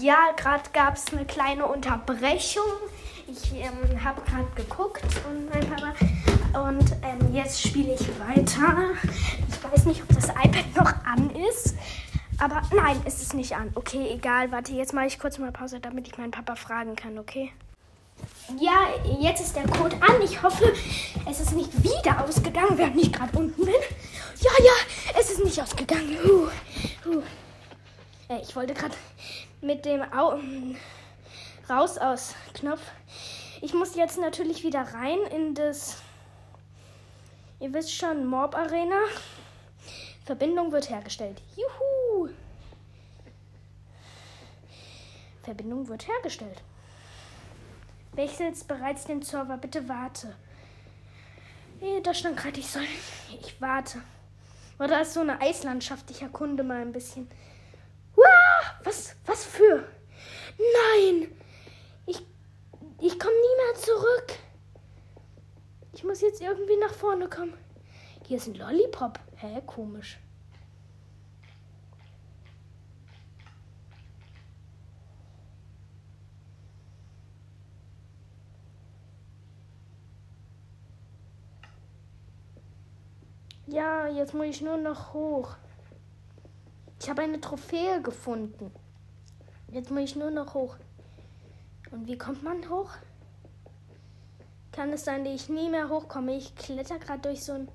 ja, 0.00 0.30
gerade 0.34 0.62
gab 0.72 0.96
es 0.96 1.12
eine 1.12 1.26
kleine 1.26 1.66
Unterbrechung. 1.66 2.62
Ich 3.26 3.52
ähm, 3.52 4.02
habe 4.02 4.22
gerade 4.22 4.48
geguckt 4.54 5.04
und 5.28 5.50
mein 5.50 5.68
Papa 5.68 5.92
und 6.66 6.92
ähm, 7.02 7.34
jetzt 7.34 7.60
spiele 7.60 7.92
ich 7.92 8.08
weiter. 8.20 8.94
Ich 9.48 9.62
weiß 9.62 9.84
nicht, 9.84 10.02
ob 10.02 10.08
das 10.14 10.28
iPad 10.30 10.76
noch 10.76 10.92
an 11.04 11.28
ist. 11.30 11.74
Aber 12.38 12.62
nein, 12.74 13.00
ist 13.06 13.22
es 13.22 13.32
nicht 13.32 13.54
an. 13.56 13.70
Okay, 13.74 14.08
egal. 14.10 14.50
Warte, 14.50 14.72
jetzt 14.72 14.92
mache 14.92 15.06
ich 15.06 15.18
kurz 15.18 15.38
mal 15.38 15.52
Pause, 15.52 15.80
damit 15.80 16.08
ich 16.08 16.18
meinen 16.18 16.30
Papa 16.30 16.56
fragen 16.56 16.96
kann, 16.96 17.18
okay? 17.18 17.52
Ja, 18.58 18.88
jetzt 19.20 19.40
ist 19.40 19.56
der 19.56 19.66
Code 19.68 19.96
an. 19.96 20.20
Ich 20.22 20.42
hoffe, 20.42 20.72
es 21.28 21.40
ist 21.40 21.52
nicht 21.52 21.82
wieder 21.82 22.24
ausgegangen, 22.24 22.76
während 22.76 23.00
ich 23.00 23.12
gerade 23.12 23.36
unten 23.36 23.64
bin. 23.64 23.74
Ja, 24.40 24.50
ja, 24.62 25.18
es 25.18 25.30
ist 25.30 25.44
nicht 25.44 25.60
ausgegangen. 25.60 26.16
Huh. 27.04 27.22
Äh, 28.28 28.40
ich 28.42 28.54
wollte 28.56 28.74
gerade 28.74 28.94
mit 29.60 29.84
dem 29.84 30.02
Au 30.12 30.38
Raus 31.68 31.96
aus 31.96 32.34
Knopf. 32.54 32.82
Ich 33.62 33.72
muss 33.72 33.94
jetzt 33.94 34.18
natürlich 34.18 34.64
wieder 34.64 34.82
rein 34.82 35.18
in 35.34 35.54
das. 35.54 35.96
Ihr 37.60 37.72
wisst 37.72 37.94
schon, 37.94 38.26
Mob 38.26 38.54
Arena. 38.54 38.98
Verbindung 40.26 40.72
wird 40.72 40.90
hergestellt. 40.90 41.40
Juhu! 41.56 41.93
Verbindung 45.44 45.88
wird 45.88 46.08
hergestellt. 46.08 46.62
Wechselst 48.12 48.66
bereits 48.68 49.04
den 49.04 49.22
Server. 49.22 49.56
Bitte 49.56 49.88
warte. 49.88 50.34
Nee, 51.80 52.00
da 52.00 52.14
stand 52.14 52.36
gerade, 52.36 52.60
ich 52.60 52.68
soll. 52.70 52.86
Ich 53.40 53.60
warte. 53.60 54.00
Oder 54.78 54.88
da 54.88 55.00
ist 55.00 55.14
so 55.14 55.20
eine 55.20 55.40
Eislandschaft. 55.40 56.10
Ich 56.10 56.22
erkunde 56.22 56.62
mal 56.62 56.80
ein 56.80 56.92
bisschen. 56.92 57.28
Wow, 58.16 58.74
was, 58.84 59.16
was 59.26 59.44
für? 59.44 59.86
Nein! 60.58 61.30
Ich, 62.06 62.22
ich 63.00 63.18
komme 63.18 63.34
nie 63.34 63.64
mehr 63.64 63.82
zurück. 63.82 64.38
Ich 65.92 66.04
muss 66.04 66.20
jetzt 66.20 66.40
irgendwie 66.40 66.76
nach 66.76 66.92
vorne 66.94 67.28
kommen. 67.28 67.54
Hier 68.26 68.38
ist 68.38 68.46
ein 68.46 68.54
Lollipop. 68.54 69.18
Hä, 69.36 69.60
komisch. 69.66 70.18
Ja, 83.74 84.06
jetzt 84.06 84.34
muss 84.34 84.46
ich 84.46 84.60
nur 84.60 84.76
noch 84.76 85.14
hoch. 85.14 85.56
Ich 87.00 87.10
habe 87.10 87.22
eine 87.22 87.40
Trophäe 87.40 88.00
gefunden. 88.00 88.70
Jetzt 89.72 89.90
muss 89.90 90.04
ich 90.04 90.14
nur 90.14 90.30
noch 90.30 90.54
hoch. 90.54 90.76
Und 91.90 92.06
wie 92.06 92.16
kommt 92.16 92.44
man 92.44 92.70
hoch? 92.70 92.90
Kann 94.70 94.92
es 94.92 95.04
sein, 95.04 95.24
dass 95.24 95.34
ich 95.34 95.48
nie 95.48 95.68
mehr 95.68 95.88
hochkomme? 95.88 96.36
Ich 96.36 96.54
kletter 96.54 97.00
gerade 97.00 97.22
durch 97.22 97.42
so 97.42 97.54
ein 97.54 97.68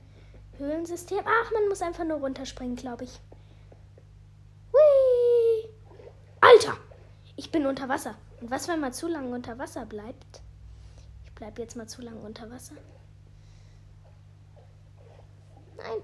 Höhlensystem. 0.57 1.19
Ach, 1.19 1.51
man 1.51 1.67
muss 1.67 1.81
einfach 1.81 2.05
nur 2.05 2.19
runterspringen, 2.19 2.77
glaube 2.77 3.03
ich. 3.03 3.19
Hui! 4.71 5.69
Alter! 6.39 6.77
Ich 7.35 7.51
bin 7.51 7.65
unter 7.65 7.89
Wasser. 7.89 8.15
Und 8.39 8.49
was, 8.49 8.69
wenn 8.69 8.79
man 8.79 8.93
zu 8.93 9.09
lange 9.09 9.35
unter 9.35 9.59
Wasser 9.59 9.85
bleibt? 9.85 10.41
Ich 11.25 11.35
bleibe 11.35 11.61
jetzt 11.61 11.75
mal 11.75 11.89
zu 11.89 12.01
lange 12.01 12.21
unter 12.21 12.49
Wasser. 12.49 12.75
Nein. 15.79 16.01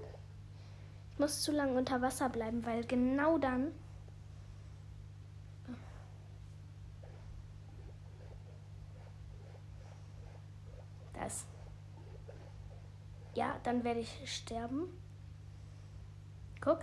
Ich 1.12 1.18
muss 1.18 1.42
zu 1.42 1.52
lange 1.52 1.72
unter 1.78 2.02
Wasser 2.02 2.28
bleiben, 2.28 2.64
weil 2.64 2.84
genau 2.84 3.38
dann. 3.38 3.72
Das. 11.14 11.46
Ja, 13.34 13.56
dann 13.62 13.84
werde 13.84 14.00
ich 14.00 14.32
sterben. 14.32 14.88
Guck. 16.60 16.80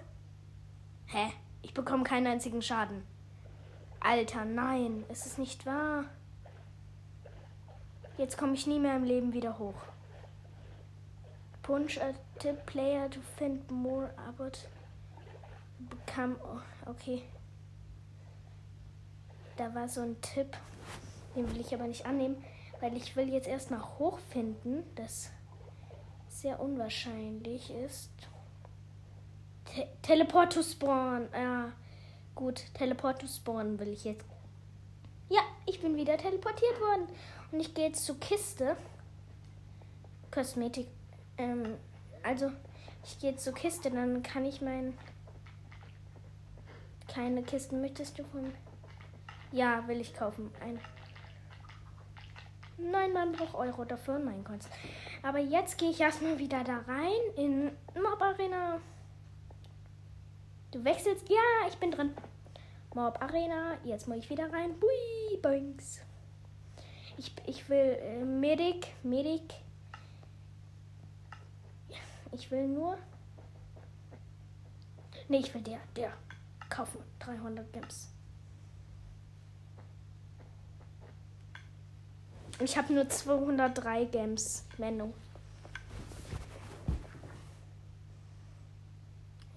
Hä? 1.08 1.32
Ich 1.62 1.74
bekomme 1.74 2.04
keinen 2.04 2.28
einzigen 2.28 2.62
Schaden. 2.62 3.04
Alter, 4.00 4.46
nein, 4.46 5.06
es 5.10 5.26
ist 5.26 5.40
nicht 5.40 5.66
wahr. 5.66 6.06
Jetzt 8.18 8.38
komme 8.38 8.54
ich 8.54 8.68
nie 8.68 8.80
mehr 8.80 8.96
im 8.96 9.04
Leben 9.04 9.34
wieder 9.34 9.58
hoch. 9.60 9.82
Punch 11.62 11.98
a 12.02 12.14
tip 12.40 12.66
player 12.66 13.10
to 13.10 13.20
find 13.38 13.70
more 13.70 14.10
about 14.28 14.58
become 15.90 16.36
oh, 16.44 16.62
okay. 16.90 17.24
Da 19.58 19.74
war 19.76 19.88
so 19.88 20.02
ein 20.02 20.20
Tipp, 20.22 20.58
den 21.36 21.50
will 21.52 21.62
ich 21.62 21.74
aber 21.74 21.88
nicht 21.88 22.06
annehmen, 22.06 22.44
weil 22.82 22.96
ich 22.98 23.16
will 23.16 23.30
jetzt 23.30 23.48
erstmal 23.48 23.82
hochfinden, 24.00 24.84
das 24.96 25.30
sehr 26.28 26.60
unwahrscheinlich 26.60 27.72
ist. 27.72 28.10
Te 29.66 29.88
Teleport 30.02 30.54
to 30.54 30.64
Spawn. 30.64 31.30
Ja, 31.34 31.72
gut. 32.36 32.64
Teleport 32.74 33.22
to 33.22 33.28
Spawn 33.28 33.80
will 33.80 33.90
ich 33.90 34.04
jetzt. 34.04 34.26
Ja, 35.30 35.42
ich 35.66 35.80
bin 35.82 35.96
wieder 35.96 36.18
teleportiert 36.18 36.80
worden. 36.80 37.08
Und 37.52 37.60
ich 37.60 37.74
gehe 37.74 37.88
jetzt 37.88 38.06
zur 38.06 38.20
Kiste. 38.20 38.76
Kosmetik. 40.32 40.88
Ähm, 41.38 41.78
also, 42.24 42.52
ich 43.04 43.20
gehe 43.20 43.36
zur 43.36 43.54
Kiste, 43.54 43.92
dann 43.92 44.24
kann 44.24 44.46
ich 44.46 44.62
mein. 44.62 44.98
Keine 47.14 47.44
Kisten 47.44 47.82
möchtest 47.82 48.18
du 48.18 48.24
von. 48.24 48.54
Ja, 49.52 49.88
will 49.88 50.02
ich 50.02 50.14
kaufen. 50.14 50.52
Ein. 50.62 50.80
Nein, 52.78 53.14
man 53.14 53.34
braucht 53.34 53.54
Euro 53.54 53.86
dafür 53.86 54.16
und 54.16 54.26
mein 54.26 54.44
Coins. 54.44 54.68
Aber 55.22 55.40
jetzt 55.40 55.78
gehe 55.78 55.92
ich 55.92 56.02
erstmal 56.02 56.40
wieder 56.40 56.64
da 56.64 56.80
rein 56.88 57.22
in 57.38 57.66
Mob 57.94 58.22
Arena. 58.22 58.80
Du 60.72 60.84
wechselst. 60.84 61.30
Ja, 61.30 61.68
ich 61.68 61.78
bin 61.78 61.92
drin. 61.92 62.14
Mob 62.96 63.22
Arena. 63.22 63.78
Jetzt 63.84 64.08
muss 64.08 64.18
ich 64.18 64.30
wieder 64.30 64.52
rein. 64.52 64.80
Bui, 64.80 65.38
boinks. 65.42 66.02
Ich, 67.18 67.32
ich 67.46 67.70
will 67.70 67.98
äh, 68.02 68.24
Medic, 68.26 68.88
Medic. 69.04 69.54
Ich 72.34 72.50
will 72.50 72.68
nur. 72.68 72.98
Nee, 75.30 75.38
ich 75.38 75.54
will 75.54 75.62
der, 75.62 75.80
der. 75.96 76.12
Kaufen. 76.70 77.00
300 77.20 77.72
Gems. 77.72 78.10
Ich 82.60 82.78
habe 82.78 82.94
nur 82.94 83.08
203 83.08 84.06
Games. 84.06 84.66
Menno. 84.78 85.14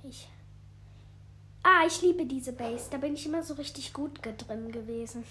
Ich. 0.02 0.28
Ah, 1.62 1.84
ich 1.86 2.02
liebe 2.02 2.26
diese 2.26 2.52
Base. 2.52 2.90
Da 2.90 2.98
bin 2.98 3.14
ich 3.14 3.26
immer 3.26 3.42
so 3.42 3.54
richtig 3.54 3.92
gut 3.92 4.20
drin 4.22 4.70
gewesen. 4.70 5.24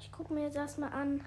Ich 0.00 0.10
gucke 0.10 0.32
mir 0.32 0.44
jetzt 0.44 0.56
erstmal 0.56 0.92
an. 0.92 1.20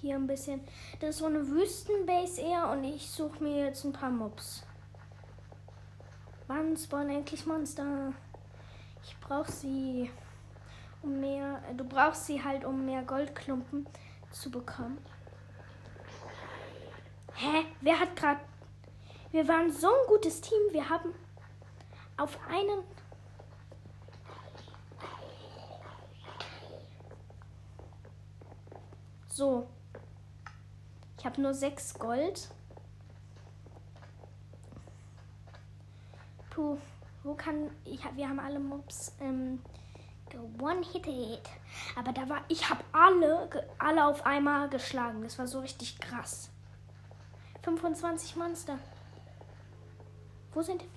Hier 0.00 0.16
ein 0.16 0.26
bisschen. 0.26 0.60
Das 1.00 1.10
ist 1.10 1.18
so 1.18 1.26
eine 1.26 1.46
Wüstenbase 1.48 2.42
eher 2.42 2.68
und 2.70 2.84
ich 2.84 3.08
suche 3.10 3.42
mir 3.42 3.66
jetzt 3.66 3.84
ein 3.84 3.92
paar 3.92 4.10
Mobs. 4.10 4.64
Wann 6.46 6.76
spawnen 6.76 7.16
endlich 7.16 7.46
Monster? 7.46 8.12
Ich 9.02 9.18
brauche 9.20 9.50
sie. 9.50 10.10
Um 11.02 11.20
mehr, 11.20 11.60
du 11.76 11.84
brauchst 11.84 12.26
sie 12.26 12.42
halt, 12.42 12.64
um 12.64 12.84
mehr 12.86 13.02
Goldklumpen 13.02 13.86
zu 14.30 14.50
bekommen. 14.50 14.98
Hä? 17.34 17.66
Wer 17.80 18.00
hat 18.00 18.16
gerade. 18.16 18.40
Wir 19.30 19.46
waren 19.48 19.70
so 19.70 19.88
ein 19.88 20.06
gutes 20.08 20.40
Team. 20.40 20.60
Wir 20.70 20.88
haben 20.88 21.14
auf 22.16 22.38
einen. 22.48 22.84
So. 29.28 29.66
Ich 31.24 31.26
habe 31.26 31.40
nur 31.40 31.54
sechs 31.54 31.94
Gold. 31.94 32.50
Puh, 36.50 36.76
wo 37.22 37.32
kann 37.32 37.70
ich? 37.86 38.04
Wir 38.14 38.28
haben 38.28 38.38
alle 38.38 38.60
Mobs 38.60 39.10
ähm, 39.22 39.62
one-hitted. 40.60 41.40
Aber 41.96 42.12
da 42.12 42.28
war 42.28 42.42
ich 42.48 42.68
habe 42.68 42.84
alle 42.92 43.48
alle 43.78 44.06
auf 44.06 44.26
einmal 44.26 44.68
geschlagen. 44.68 45.22
Das 45.22 45.38
war 45.38 45.46
so 45.46 45.60
richtig 45.60 45.98
krass. 45.98 46.50
25 47.62 48.36
Monster. 48.36 48.78
Wo 50.52 50.60
sind 50.60 50.82
die? 50.82 50.88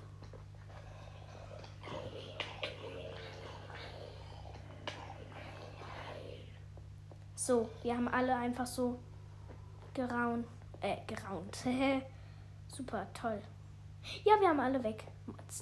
So, 7.33 7.69
wir 7.81 7.95
haben 7.95 8.09
alle 8.09 8.35
einfach 8.35 8.65
so 8.65 8.99
geraunt. 9.97 10.45
Äh, 10.81 10.97
geraunt. 11.07 11.57
Super, 12.67 13.07
toll. 13.13 13.41
Ja, 14.23 14.39
wir 14.39 14.49
haben 14.49 14.59
alle 14.59 14.83
weg. 14.83 15.03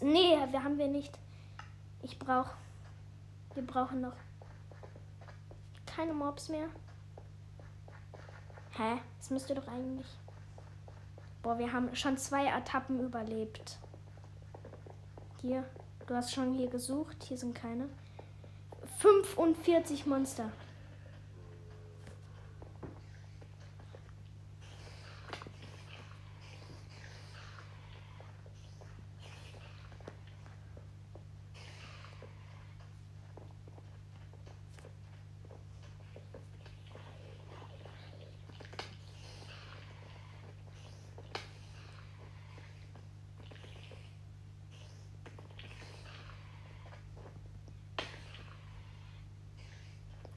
Nee, 0.02 0.38
wir 0.52 0.64
haben 0.64 0.78
wir 0.78 0.88
nicht. 0.88 1.18
Ich 2.02 2.20
brauche. 2.20 2.52
Wir 3.54 3.66
brauchen 3.66 4.02
noch 4.02 4.16
keine 5.86 6.14
Mobs 6.14 6.50
mehr. 6.50 6.68
Hä? 8.72 9.00
Es 9.22 9.30
müsste 9.30 9.56
doch 9.56 9.68
eigentlich. 9.70 10.08
Boah, 11.42 11.58
wir 11.58 11.72
haben 11.72 11.96
schon 11.96 12.18
zwei 12.18 12.48
Etappen 12.48 13.00
überlebt. 13.00 13.78
Hier, 15.42 15.64
du 16.08 16.16
hast 16.16 16.34
schon 16.34 16.54
hier 16.54 16.70
gesucht. 16.70 17.24
Hier 17.24 17.38
sind 17.38 17.56
keine. 17.56 17.88
45 19.00 20.06
Monster. 20.06 20.52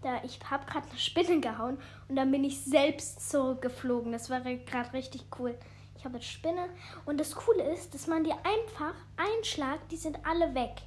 Da, 0.09 0.18
ich 0.29 0.39
habe 0.51 0.67
gerade 0.67 0.89
eine 0.89 0.99
Spinne 0.99 1.41
gehauen 1.41 1.79
und 2.09 2.17
dann 2.17 2.31
bin 2.31 2.45
ich 2.45 2.61
selbst 2.61 3.31
zurückgeflogen. 3.31 4.13
Das 4.13 4.31
war 4.31 4.41
gerade 4.41 4.93
richtig 4.93 5.25
cool. 5.39 5.59
Ich 5.97 6.05
habe 6.05 6.15
eine 6.15 6.23
Spinne 6.23 6.69
und 7.07 7.19
das 7.19 7.35
Coole 7.35 7.63
ist, 7.73 7.95
dass 7.95 8.07
man 8.07 8.23
die 8.23 8.33
einfach 8.33 8.95
Einschlag, 9.17 9.89
die 9.89 9.97
sind 9.97 10.19
alle 10.25 10.55
weg. 10.55 10.83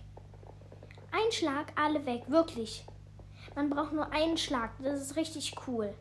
Einschlag, 1.12 1.74
alle 1.76 2.06
weg, 2.06 2.24
wirklich. 2.28 2.86
Man 3.56 3.70
braucht 3.70 3.92
nur 3.92 4.12
einen 4.14 4.38
Schlag. 4.38 4.72
Das 4.82 5.02
ist 5.02 5.16
richtig 5.18 5.54
cool. 5.68 5.94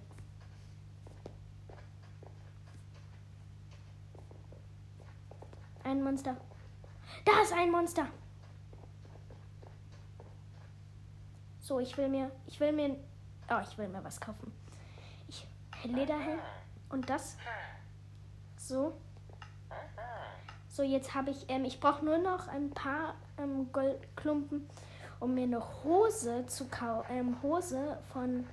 Ein 5.82 6.05
Monster. 6.05 6.36
Da 7.24 7.43
ist 7.43 7.53
ein 7.53 7.70
Monster. 7.72 8.07
So, 11.59 11.80
ich 11.80 11.97
will 11.97 12.09
mir, 12.09 12.30
ich 12.47 12.59
will 12.61 12.72
mir, 12.72 12.97
oh, 13.51 13.61
ich 13.69 13.77
will 13.77 13.89
mir 13.89 14.03
was 14.05 14.21
kaufen. 14.21 14.53
Ich, 15.29 15.47
Lederhelm 15.85 16.41
und 16.89 17.11
das. 17.11 17.37
So. 18.57 18.95
So, 20.69 20.83
jetzt 20.83 21.15
habe 21.15 21.31
ich, 21.31 21.47
ähm, 21.49 21.65
ich 21.65 21.81
brauche 21.81 22.05
nur 22.05 22.19
noch 22.19 22.47
ein 22.49 22.71
paar 22.71 23.15
ähm, 23.39 23.73
Goldklumpen, 23.73 24.69
um 25.19 25.35
mir 25.35 25.43
eine 25.43 25.83
Hose 25.83 26.47
zu 26.47 26.69
kaufen, 26.69 27.07
ähm, 27.11 27.43
Hose 27.43 27.99
von 28.13 28.47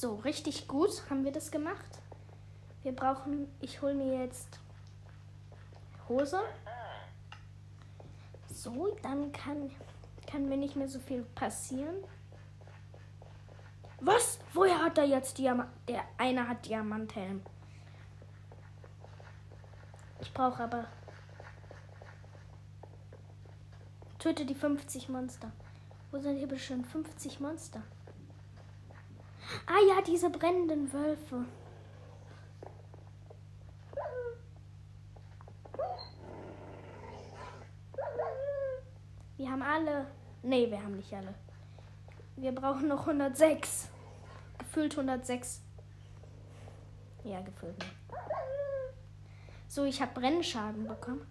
So, 0.00 0.19
richtig 0.30 0.68
gut 0.68 1.02
haben 1.10 1.24
wir 1.24 1.32
das 1.32 1.50
gemacht. 1.50 1.90
Wir 2.84 2.92
brauchen, 2.92 3.48
ich 3.60 3.82
hole 3.82 3.94
mir 3.94 4.22
jetzt 4.22 4.60
Hose. 6.08 6.40
So, 8.48 8.96
dann 9.02 9.32
kann, 9.32 9.72
kann 10.28 10.48
mir 10.48 10.56
nicht 10.56 10.76
mehr 10.76 10.88
so 10.88 11.00
viel 11.00 11.24
passieren. 11.34 11.96
Was? 14.00 14.38
Woher 14.54 14.80
hat 14.80 14.98
er 14.98 15.04
jetzt 15.04 15.36
Diamant? 15.36 15.68
Der 15.88 16.04
eine 16.16 16.48
hat 16.48 16.64
Diamanthelm. 16.64 17.42
Ich 20.20 20.32
brauche 20.32 20.62
aber. 20.62 20.84
Töte 24.20 24.46
die 24.46 24.54
50 24.54 25.08
Monster. 25.08 25.50
Wo 26.12 26.18
sind 26.18 26.36
hier 26.36 26.46
bestimmt 26.46 26.86
50 26.86 27.40
Monster? 27.40 27.82
Ah 29.66 29.80
ja, 29.88 30.02
diese 30.02 30.30
brennenden 30.30 30.92
Wölfe. 30.92 31.44
Wir 39.36 39.50
haben 39.50 39.62
alle. 39.62 40.06
Nee, 40.42 40.70
wir 40.70 40.82
haben 40.82 40.96
nicht 40.96 41.12
alle. 41.14 41.34
Wir 42.36 42.54
brauchen 42.54 42.88
noch 42.88 43.00
106. 43.00 43.88
Gefühlt 44.58 44.92
106. 44.92 45.62
Ja, 47.24 47.40
gefühlt 47.40 47.78
nicht. 47.78 47.96
So, 49.68 49.84
ich 49.84 50.00
habe 50.02 50.18
Brennschaden 50.18 50.86
bekommen. 50.86 51.26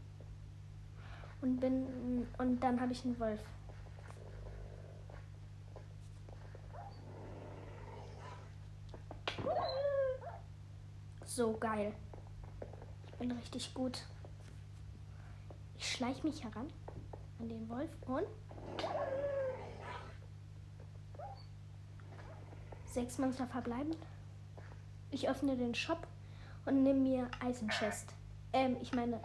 Und 1.42 1.60
bin. 1.60 2.28
Und 2.38 2.60
dann 2.62 2.82
habe 2.82 2.92
ich 2.92 3.06
einen 3.06 3.20
Wolf. 3.20 3.42
So 11.40 11.54
geil. 11.54 11.94
Ich 13.08 13.14
bin 13.14 13.32
richtig 13.32 13.74
gut. 13.74 14.04
Ich 15.78 15.90
schleiche 15.90 16.28
mich 16.28 16.44
heran 16.44 16.68
an 17.40 17.48
den 17.48 17.70
Wolf 17.70 17.90
und 18.08 18.28
sechs 22.84 23.18
Monster 23.18 23.48
verbleiben. 23.48 23.96
Ich 25.12 25.30
öffne 25.30 25.56
den 25.56 25.74
Shop 25.74 26.06
und 26.66 26.84
nehme 26.84 27.00
mir 27.00 27.32
Eisenchest. 27.40 28.14
Ähm, 28.52 28.76
ich 28.82 28.94
meine, 28.94 29.22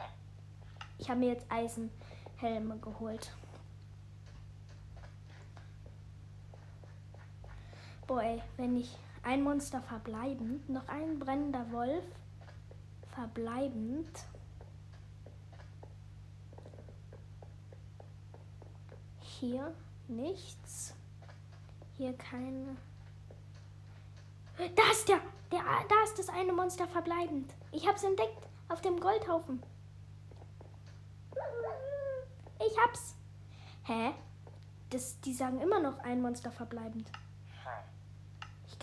ich 0.98 1.10
habe 1.10 1.18
mir 1.18 1.30
jetzt 1.30 1.46
Eisenhelme 1.48 2.78
geholt. 2.78 3.32
Boah, 8.06 8.22
wenn 8.56 8.76
ich 8.76 8.96
ein 9.24 9.42
Monster 9.42 9.80
verbleibend, 9.80 10.68
noch 10.68 10.86
ein 10.88 11.18
brennender 11.18 11.70
Wolf 11.72 12.04
verbleibend. 13.14 14.24
Hier 19.20 19.74
nichts. 20.08 20.94
Hier 21.96 22.12
keine. 22.14 22.76
Da 24.58 24.90
ist 24.92 25.08
der, 25.08 25.20
der, 25.50 25.62
da 25.88 26.04
ist 26.04 26.18
das 26.18 26.28
eine 26.28 26.52
Monster 26.52 26.86
verbleibend. 26.86 27.52
Ich 27.72 27.86
hab's 27.88 28.04
entdeckt 28.04 28.46
auf 28.68 28.80
dem 28.82 29.00
Goldhaufen. 29.00 29.62
Ich 32.58 32.78
hab's. 32.78 33.16
Hä? 33.84 34.12
Das, 34.90 35.20
die 35.20 35.34
sagen 35.34 35.60
immer 35.60 35.80
noch 35.80 35.98
ein 35.98 36.22
Monster 36.22 36.50
verbleibend 36.50 37.10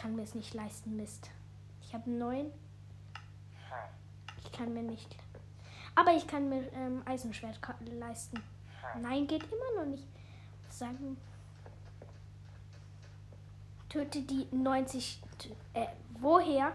kann 0.02 0.16
mir 0.16 0.24
es 0.24 0.34
nicht 0.34 0.54
leisten, 0.56 0.95
Mist. 0.95 1.30
Ich 1.84 1.93
habe 1.93 2.10
neun. 2.10 2.52
kann 4.52 4.74
mir 4.74 4.82
nicht. 4.82 5.16
Aber 5.93 6.12
ich 6.16 6.26
kann 6.26 6.49
mir 6.49 6.72
ähm, 6.74 7.04
Eisenschwert 7.06 7.60
leisten. 7.86 8.41
Nein, 8.99 9.28
geht 9.28 9.43
immer 9.43 9.84
noch 9.84 9.86
nicht. 9.86 10.08
Sagen. 10.70 11.18
Töte 13.89 14.22
die 14.22 14.47
90. 14.52 15.22
Äh, 15.74 15.86
woher? 16.20 16.74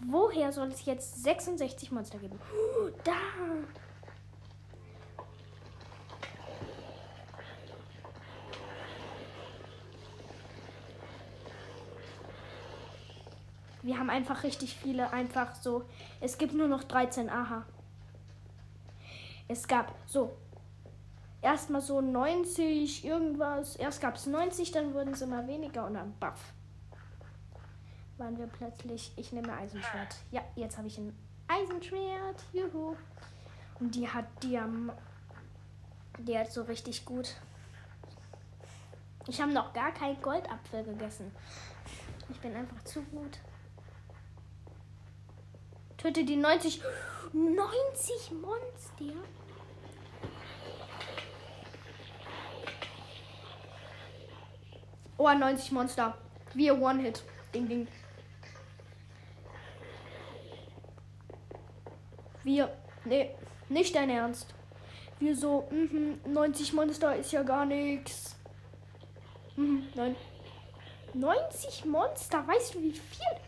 Woher 0.00 0.52
soll 0.52 0.68
es 0.68 0.86
jetzt 0.86 1.22
66 1.22 1.92
Monster 1.92 2.18
geben? 2.18 2.38
Da! 3.04 3.12
Wir 13.84 13.98
haben 13.98 14.08
einfach 14.08 14.44
richtig 14.44 14.74
viele, 14.74 15.12
einfach 15.12 15.54
so. 15.56 15.84
Es 16.22 16.38
gibt 16.38 16.54
nur 16.54 16.68
noch 16.68 16.84
13, 16.84 17.28
aha. 17.28 17.66
Es 19.46 19.68
gab 19.68 19.94
so. 20.06 20.34
Erstmal 21.42 21.82
so 21.82 22.00
90, 22.00 23.04
irgendwas. 23.04 23.76
Erst 23.76 24.00
gab 24.00 24.16
es 24.16 24.24
90, 24.24 24.72
dann 24.72 24.94
wurden 24.94 25.12
es 25.12 25.20
immer 25.20 25.46
weniger 25.46 25.84
und 25.84 25.94
dann 25.94 26.14
baff. 26.18 26.54
Waren 28.16 28.38
wir 28.38 28.46
plötzlich. 28.46 29.12
Ich 29.16 29.32
nehme 29.32 29.52
Eisenschwert. 29.52 30.16
Ja, 30.30 30.40
jetzt 30.56 30.78
habe 30.78 30.88
ich 30.88 30.96
ein 30.96 31.14
Eisenschwert. 31.46 32.42
Juhu. 32.54 32.96
Und 33.80 33.94
die 33.94 34.08
hat 34.08 34.24
Diam. 34.42 34.92
Die 36.20 36.38
hat 36.38 36.50
so 36.50 36.62
richtig 36.62 37.04
gut. 37.04 37.34
Ich 39.26 39.42
habe 39.42 39.52
noch 39.52 39.74
gar 39.74 39.92
keinen 39.92 40.22
Goldapfel 40.22 40.84
gegessen. 40.84 41.30
Ich 42.30 42.40
bin 42.40 42.56
einfach 42.56 42.82
zu 42.84 43.02
gut. 43.02 43.40
Töte 46.04 46.22
die 46.22 46.36
90. 46.36 46.82
90 47.32 48.32
Monster. 48.32 49.14
Oh, 55.16 55.32
90 55.32 55.72
Monster. 55.72 56.14
Wir 56.52 56.78
One-Hit. 56.78 57.24
Ding, 57.54 57.68
ding. 57.68 57.88
Wir. 62.42 62.70
Nee, 63.06 63.30
nicht 63.70 63.94
dein 63.94 64.10
Ernst. 64.10 64.52
Wir 65.20 65.34
so, 65.34 65.66
mh, 65.70 66.28
90 66.28 66.74
Monster 66.74 67.16
ist 67.16 67.32
ja 67.32 67.42
gar 67.42 67.64
nichts. 67.64 68.36
Nein. 69.56 70.16
90 71.14 71.86
Monster, 71.86 72.46
weißt 72.46 72.74
du 72.74 72.82
wie 72.82 72.92
viel? 72.92 73.43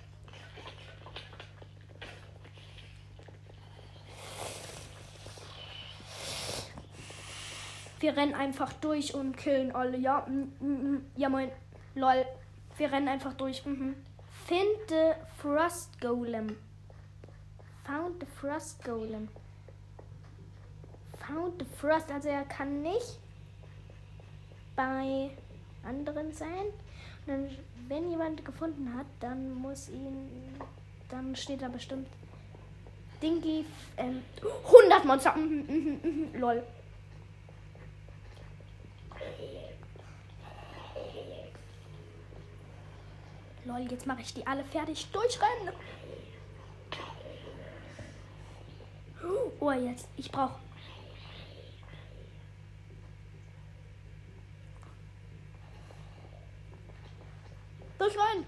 Wir 7.99 8.17
rennen 8.17 8.35
einfach 8.35 8.73
durch 8.75 9.15
und 9.15 9.37
killen 9.37 9.75
alle. 9.75 9.97
Ja, 9.97 10.27
mm, 10.29 10.53
mm, 10.61 10.93
mm. 10.93 11.07
ja 11.17 11.29
moin. 11.29 11.51
Lol. 11.95 12.27
Wir 12.77 12.93
rennen 12.93 13.09
einfach 13.09 13.33
durch. 13.35 13.65
Mhm. 13.65 13.97
Find 14.47 14.89
the 14.89 15.13
Frost 15.41 15.99
Golem. 16.01 16.57
Found 17.85 18.21
the 18.21 18.27
Frost 18.27 18.85
Golem. 18.85 19.29
Found 21.27 21.61
the 21.61 21.67
Frost. 21.79 22.11
Also 22.13 22.29
er 22.29 22.45
kann 22.45 22.83
nicht 22.83 23.19
bei 24.75 25.31
anderen 25.83 26.33
sein. 26.33 26.67
Und 27.27 27.29
dann, 27.29 27.51
wenn 27.89 28.11
jemand 28.11 28.45
gefunden 28.45 28.95
hat, 28.95 29.07
dann 29.21 29.55
muss 29.55 29.89
ihn. 29.89 30.29
Dann 31.09 31.35
steht 31.35 31.63
da 31.63 31.69
bestimmt 31.69 32.09
Dingy. 33.23 33.65
Ähm, 33.97 34.23
100 34.67 35.05
Monster. 35.05 35.35
Mhm, 35.37 35.65
mhm, 35.67 36.01
mhm, 36.03 36.41
lol. 36.41 36.63
Lol, 43.67 43.81
jetzt 43.91 44.07
mache 44.07 44.21
ich 44.21 44.33
die 44.33 44.47
alle 44.47 44.63
fertig. 44.65 45.09
Durchrennen. 45.11 45.75
Oh, 49.59 49.73
jetzt. 49.73 50.09
Ich 50.17 50.31
brauche. 50.31 50.61
Durchrennen. 57.99 58.47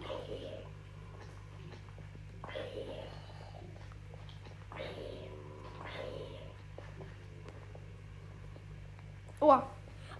Oh, 9.40 9.58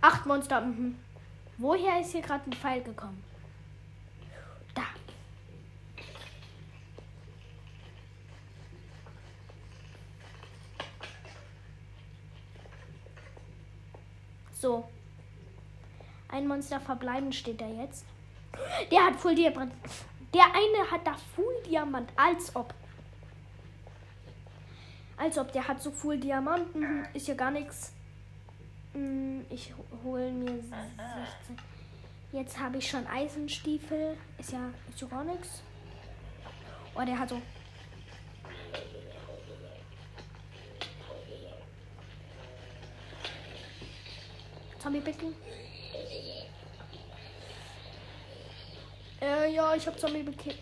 acht 0.01 0.26
Monster. 0.26 0.61
Mhm. 0.61 0.99
Woher 1.57 2.01
ist 2.01 2.11
hier 2.11 2.22
gerade 2.22 2.51
ein 2.51 2.53
Pfeil 2.53 2.82
gekommen? 2.82 3.22
So. 14.61 14.88
Ein 16.28 16.38
Monster 16.49 16.80
verbleiben 16.80 17.32
steht 17.32 17.61
da 17.61 17.66
jetzt. 17.66 18.05
Der 18.90 19.07
hat 19.07 19.16
Full 19.16 19.34
Diamant. 19.34 19.72
Der 20.34 20.44
eine 20.46 20.90
hat 20.90 21.07
da 21.07 21.14
Full 21.34 21.62
Diamant. 21.66 22.11
Als 22.16 22.55
ob. 22.57 22.74
Als 25.16 25.38
ob. 25.38 25.53
Der 25.53 25.66
hat 25.66 25.80
so 25.80 25.90
Full 25.90 26.18
Diamant. 26.18 26.74
Mhm, 26.74 27.07
ist 27.14 27.28
ja 27.28 27.34
gar 27.34 27.51
nichts. 27.51 27.92
Mhm, 28.94 29.44
ich 29.51 29.72
hole 30.03 30.30
mir 30.32 30.53
16. 30.53 30.76
Jetzt 32.32 32.59
habe 32.59 32.78
ich 32.78 32.90
schon 32.90 33.07
Eisenstiefel. 33.07 34.16
Ist 34.38 34.53
ja, 34.53 34.70
ist 34.90 35.01
ja 35.01 35.07
gar 35.07 35.24
nichts. 35.24 35.62
Oh, 36.94 37.05
der 37.05 37.18
hat 37.18 37.28
so 37.28 37.40
Zombie-Becken? 44.78 45.34
Äh, 49.21 49.55
ja, 49.55 49.75
ich 49.75 49.87
hab 49.87 49.99
Zombie 49.99 50.23
bekillt. 50.23 50.59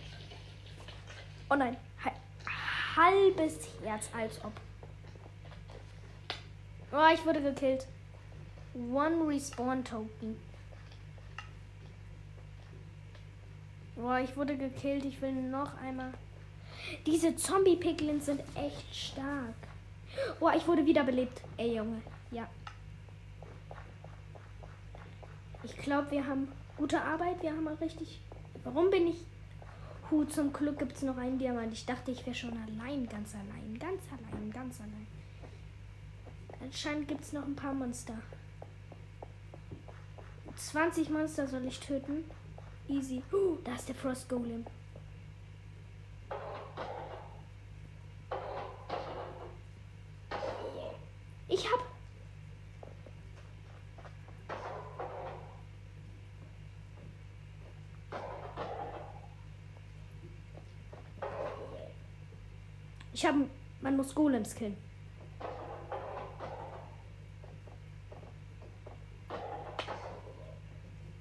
Oh 1.50 1.54
nein. 1.54 1.76
Halbes 2.96 3.68
Herz, 3.84 4.08
als 4.16 4.42
ob. 4.42 4.52
Oh, 6.90 7.12
ich 7.12 7.24
wurde 7.26 7.42
gekillt. 7.42 7.86
One 8.74 9.28
Respawn 9.28 9.84
Token. 9.84 10.40
Oh, 13.96 14.14
ich 14.16 14.34
wurde 14.34 14.56
gekillt. 14.56 15.04
Ich 15.04 15.20
will 15.20 15.32
noch 15.32 15.76
einmal. 15.82 16.12
Diese 17.04 17.36
Zombie-Piglins 17.36 18.26
sind 18.26 18.40
echt 18.54 18.94
stark. 18.94 19.54
Oh, 20.40 20.50
ich 20.56 20.66
wurde 20.66 20.86
wiederbelebt. 20.86 21.42
Ey, 21.58 21.76
Junge. 21.76 22.00
Ja. 22.30 22.48
Ich 25.62 25.76
glaube, 25.76 26.10
wir 26.12 26.26
haben 26.26 26.50
gute 26.78 27.00
Arbeit. 27.00 27.42
Wir 27.42 27.50
haben 27.50 27.68
auch 27.68 27.80
richtig. 27.80 28.20
Warum 28.66 28.90
bin 28.90 29.06
ich. 29.06 29.24
Hu, 30.10 30.24
zum 30.24 30.52
Glück 30.52 30.80
gibt 30.80 30.96
es 30.96 31.02
noch 31.02 31.16
einen 31.16 31.38
Diamant. 31.38 31.72
Ich 31.72 31.86
dachte, 31.86 32.10
ich 32.10 32.26
wäre 32.26 32.34
schon 32.34 32.50
allein, 32.50 33.08
ganz 33.08 33.32
allein, 33.34 33.78
ganz 33.78 34.02
allein, 34.10 34.50
ganz 34.50 34.80
allein. 34.80 35.06
Anscheinend 36.60 37.06
gibt 37.06 37.20
es 37.22 37.32
noch 37.32 37.44
ein 37.44 37.54
paar 37.54 37.72
Monster. 37.72 38.18
20 40.56 41.10
Monster 41.10 41.46
soll 41.46 41.64
ich 41.64 41.78
töten. 41.78 42.24
Easy. 42.88 43.22
Uh, 43.32 43.56
da 43.62 43.74
ist 43.74 43.88
der 43.88 43.94
Frost 43.94 44.28
Golem. 44.28 44.66
Ich 51.48 51.70
hab 51.70 51.86
Ich 63.16 63.24
habe. 63.24 63.48
Man 63.80 63.96
muss 63.96 64.14
Golems 64.14 64.54
killen. 64.54 64.76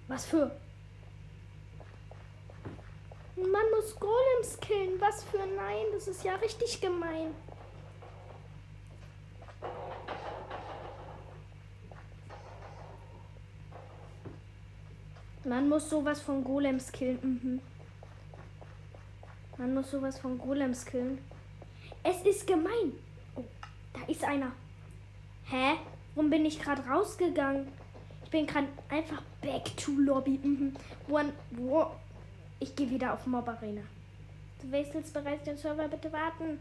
Was 0.09 0.25
für? 0.25 0.51
Man 3.37 3.47
muss 3.47 3.95
Golems 3.97 4.59
killen. 4.59 4.99
Was 4.99 5.23
für? 5.23 5.37
Nein, 5.37 5.85
das 5.93 6.09
ist 6.09 6.25
ja 6.25 6.35
richtig 6.35 6.81
gemein. 6.81 7.33
Man 15.45 15.69
muss 15.69 15.89
sowas 15.89 16.19
von 16.19 16.43
Golems 16.43 16.91
killen. 16.91 17.19
Mhm. 17.21 17.61
Man 19.57 19.73
muss 19.73 19.91
sowas 19.91 20.19
von 20.19 20.37
Golems 20.37 20.85
killen. 20.85 21.34
Es 22.07 22.21
ist 22.21 22.45
gemein. 22.45 22.93
Oh, 23.35 23.43
da 23.91 24.01
ist 24.05 24.23
einer. 24.23 24.51
Hä? 25.45 25.73
Warum 26.13 26.29
bin 26.29 26.45
ich 26.45 26.61
gerade 26.61 26.83
rausgegangen? 26.87 27.67
Ich 28.23 28.29
bin 28.29 28.45
gerade 28.45 28.67
einfach 28.89 29.23
back 29.41 29.75
to 29.75 29.91
Lobby. 29.91 30.39
Mhm. 30.43 30.75
One, 31.09 31.33
wo? 31.49 31.87
Ich 32.59 32.75
gehe 32.75 32.91
wieder 32.91 33.11
auf 33.11 33.25
Mob 33.25 33.47
Arena. 33.47 33.81
Du 34.61 34.71
wechselst 34.71 35.15
bereits 35.15 35.45
den 35.45 35.57
Server, 35.57 35.87
bitte 35.87 36.13
warten. 36.13 36.59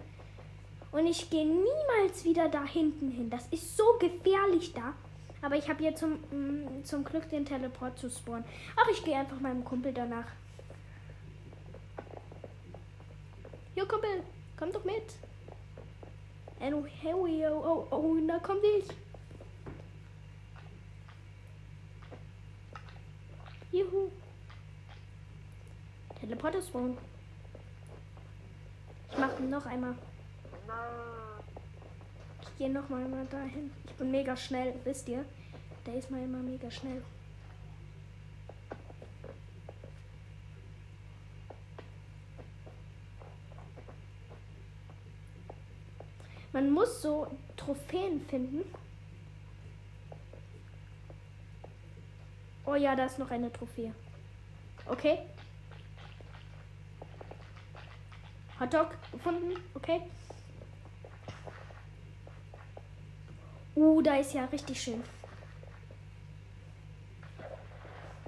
Und 0.92 1.06
ich 1.06 1.28
gehe 1.28 1.44
niemals 1.44 2.24
wieder 2.24 2.48
da 2.48 2.64
hinten 2.64 3.10
hin. 3.10 3.28
Das 3.28 3.46
ist 3.48 3.76
so 3.76 3.84
gefährlich 4.00 4.72
da. 4.72 4.94
Aber 5.42 5.56
ich 5.56 5.68
habe 5.68 5.82
hier 5.82 5.94
zum, 5.94 6.12
mm, 6.30 6.84
zum 6.84 7.04
Glück 7.04 7.28
den 7.28 7.44
Teleport 7.44 7.98
zu 7.98 8.08
spawnen. 8.08 8.46
Ach, 8.76 8.88
ich 8.90 9.04
gehe 9.04 9.14
einfach 9.14 9.38
meinem 9.40 9.62
Kumpel 9.62 9.92
danach. 9.92 10.26
Jo, 13.76 13.84
Kumpel, 13.84 14.22
komm 14.56 14.72
doch 14.72 14.84
mit. 14.84 15.02
And 16.60 16.86
here 16.86 17.16
we 17.16 17.40
go. 17.40 17.62
Oh, 17.64 17.88
oh, 17.90 18.26
da 18.26 18.38
komm 18.38 18.58
ich. 18.78 18.88
Juhu. 23.72 24.10
Teleporter 26.20 26.62
spawn. 26.62 26.96
Ich 29.10 29.18
mache 29.18 29.42
noch 29.42 29.66
einmal. 29.66 29.94
Ich 32.42 32.58
gehe 32.58 32.70
noch 32.70 32.88
mal 32.88 33.26
dahin. 33.30 33.70
Ich 33.86 33.92
bin 33.94 34.10
mega 34.10 34.36
schnell, 34.36 34.74
wisst 34.84 35.08
ihr? 35.08 35.24
Der 35.86 35.94
ist 35.94 36.10
mal 36.10 36.22
immer 36.22 36.38
mega 36.38 36.70
schnell. 36.70 37.02
Man 46.54 46.70
muss 46.70 47.02
so 47.02 47.26
Trophäen 47.56 48.24
finden. 48.28 48.62
Oh 52.64 52.76
ja, 52.76 52.94
da 52.94 53.06
ist 53.06 53.18
noch 53.18 53.28
eine 53.32 53.52
Trophäe. 53.52 53.92
Okay. 54.86 55.18
Hotdog 58.60 58.90
gefunden. 59.10 59.60
Okay. 59.74 60.02
Uh, 63.74 64.00
da 64.00 64.18
ist 64.18 64.32
ja 64.32 64.44
richtig 64.44 64.80
schön. 64.80 65.02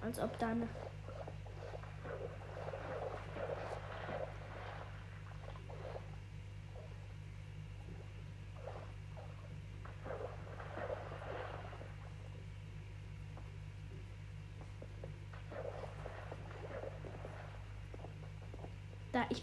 Als 0.02 0.18
ob 0.18 0.36
da 0.40 0.48
eine. 0.48 0.66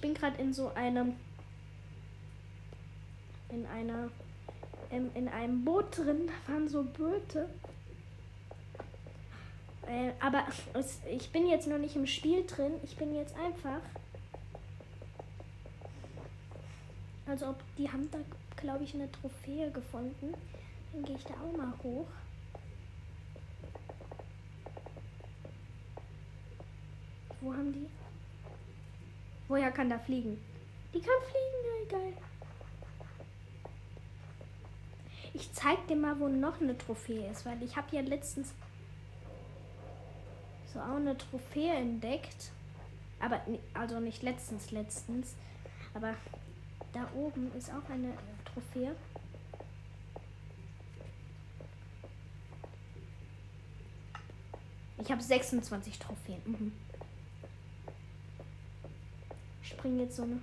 Bin 0.03 0.13
gerade 0.13 0.37
in 0.41 0.53
so 0.53 0.67
einem 0.73 1.15
in 3.47 3.65
einer 3.67 4.09
in, 4.91 5.09
in 5.15 5.29
einem 5.29 5.63
Boot 5.63 5.97
drin. 5.97 6.27
Da 6.27 6.53
waren 6.53 6.67
so 6.67 6.83
Boote. 6.83 7.49
Äh, 9.87 10.11
aber 10.19 10.45
es, 10.73 10.99
ich 11.09 11.31
bin 11.31 11.47
jetzt 11.47 11.67
noch 11.67 11.77
nicht 11.77 11.95
im 11.95 12.05
Spiel 12.05 12.45
drin. 12.45 12.73
Ich 12.83 12.97
bin 12.97 13.15
jetzt 13.15 13.33
einfach. 13.37 13.79
Also 17.25 17.47
ob 17.47 17.63
die 17.77 17.89
haben 17.89 18.11
da, 18.11 18.17
glaube 18.57 18.83
ich, 18.83 18.93
eine 18.93 19.09
Trophäe 19.09 19.71
gefunden. 19.71 20.33
Dann 20.91 21.03
gehe 21.05 21.15
ich 21.15 21.23
da 21.23 21.33
auch 21.35 21.57
mal 21.57 21.73
hoch. 21.81 22.07
Wo 27.39 27.53
haben 27.53 27.71
die? 27.71 28.02
Kann 29.73 29.89
da 29.89 29.97
fliegen? 29.97 30.39
Die 30.93 30.99
kann 30.99 31.15
fliegen, 31.23 31.89
geil. 31.89 32.13
Ich 35.33 35.51
zeig 35.51 35.87
dir 35.87 35.95
mal, 35.95 36.19
wo 36.19 36.27
noch 36.27 36.61
eine 36.61 36.77
Trophäe 36.77 37.31
ist, 37.31 37.45
weil 37.45 37.61
ich 37.63 37.75
habe 37.75 37.95
ja 37.95 38.01
letztens 38.01 38.53
so 40.71 40.79
auch 40.79 40.95
eine 40.95 41.17
Trophäe 41.17 41.73
entdeckt. 41.73 42.51
Aber 43.19 43.41
also 43.73 43.99
nicht 43.99 44.21
letztens, 44.21 44.71
letztens. 44.71 45.35
Aber 45.93 46.13
da 46.91 47.07
oben 47.15 47.51
ist 47.57 47.71
auch 47.71 47.89
eine 47.89 48.13
Trophäe. 48.45 48.95
Ich 54.99 55.11
habe 55.11 55.21
26 55.21 55.99
Trophäen. 55.99 56.41
Mhm. 56.45 56.71
Bringe 59.83 60.03
jetzt 60.03 60.15
so 60.15 60.23
eine. 60.23 60.39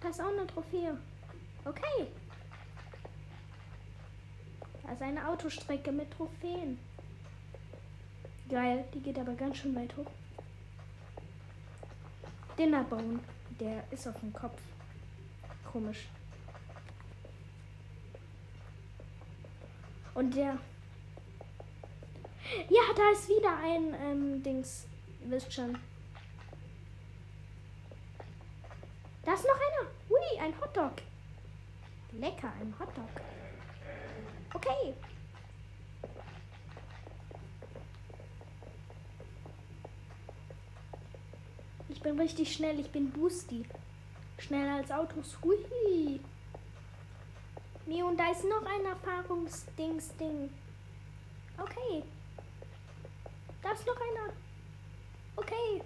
Da 0.00 0.08
ist 0.10 0.20
auch 0.20 0.28
eine 0.28 0.46
Trophäe. 0.46 0.96
Okay. 1.64 2.06
Da 4.84 4.92
ist 4.92 5.02
eine 5.02 5.28
Autostrecke 5.28 5.90
mit 5.90 6.08
Trophäen. 6.12 6.78
Geil, 8.48 8.84
die 8.94 9.00
geht 9.00 9.18
aber 9.18 9.34
ganz 9.34 9.56
schön 9.56 9.74
weit 9.74 9.96
hoch. 9.96 10.06
Dinnerbone, 12.56 13.18
der 13.58 13.82
ist 13.90 14.06
auf 14.06 14.20
dem 14.20 14.32
Kopf. 14.32 14.60
Komisch. 15.72 16.06
Und 20.14 20.32
der. 20.36 20.58
Ja, 22.68 22.82
da 22.94 23.10
ist 23.12 23.28
wieder 23.28 23.56
ein 23.64 23.94
ähm, 24.00 24.42
Dings. 24.44 24.86
Ihr 25.24 25.30
wisst 25.30 25.52
schon. 25.52 25.78
Da 29.24 29.34
ist 29.34 29.44
noch 29.44 29.54
einer. 29.54 29.88
Hui, 30.08 30.40
ein 30.40 30.60
Hotdog. 30.60 30.94
Lecker, 32.12 32.52
ein 32.60 32.74
Hotdog. 32.78 33.08
Okay. 34.54 34.94
Ich 41.88 42.02
bin 42.02 42.18
richtig 42.18 42.52
schnell. 42.52 42.80
Ich 42.80 42.90
bin 42.90 43.10
Boosty. 43.10 43.64
Schneller 44.38 44.76
als 44.76 44.90
Autos. 44.90 45.38
Hui. 45.42 46.20
Nee, 47.86 48.02
und 48.02 48.16
da 48.18 48.30
ist 48.30 48.44
noch 48.44 48.64
ein 48.64 48.84
Erfahrungsdings-Ding. 48.86 50.50
Okay. 51.58 52.02
Da 53.62 53.72
ist 53.72 53.86
noch 53.86 53.96
einer. 53.96 54.32
Okay. 55.36 55.82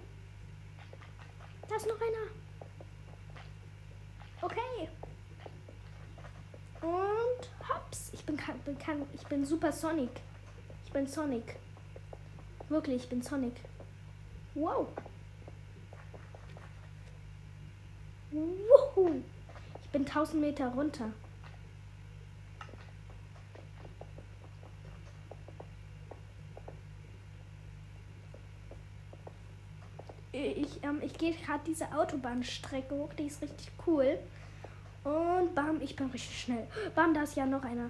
Da 1.67 1.75
ist 1.75 1.87
noch 1.87 1.95
einer. 1.95 2.31
Okay. 4.41 4.89
Und 6.81 7.69
hops. 7.69 8.11
Ich 8.13 8.25
bin, 8.25 8.37
kann, 8.37 8.59
ich 9.13 9.25
bin 9.27 9.45
Super 9.45 9.71
Sonic. 9.71 10.11
Ich 10.85 10.91
bin 10.91 11.07
Sonic. 11.07 11.57
Wirklich, 12.69 13.03
ich 13.03 13.09
bin 13.09 13.21
Sonic. 13.21 13.55
Wow. 14.55 14.87
Wuhu. 18.31 19.21
Ich 19.83 19.89
bin 19.89 20.05
1000 20.05 20.41
Meter 20.41 20.67
runter. 20.69 21.11
Ich, 30.31 30.76
ähm, 30.87 31.01
ich 31.01 31.13
gehe 31.13 31.33
gerade 31.33 31.63
diese 31.65 31.91
Autobahnstrecke 31.91 32.95
hoch, 32.95 33.13
die 33.13 33.27
ist 33.27 33.41
richtig 33.41 33.71
cool. 33.85 34.17
Und 35.03 35.55
bam, 35.55 35.81
ich 35.81 35.95
bin 35.95 36.07
richtig 36.07 36.41
schnell. 36.41 36.67
Bam, 36.95 37.13
da 37.13 37.23
ist 37.23 37.35
ja 37.35 37.45
noch 37.45 37.63
einer. 37.63 37.89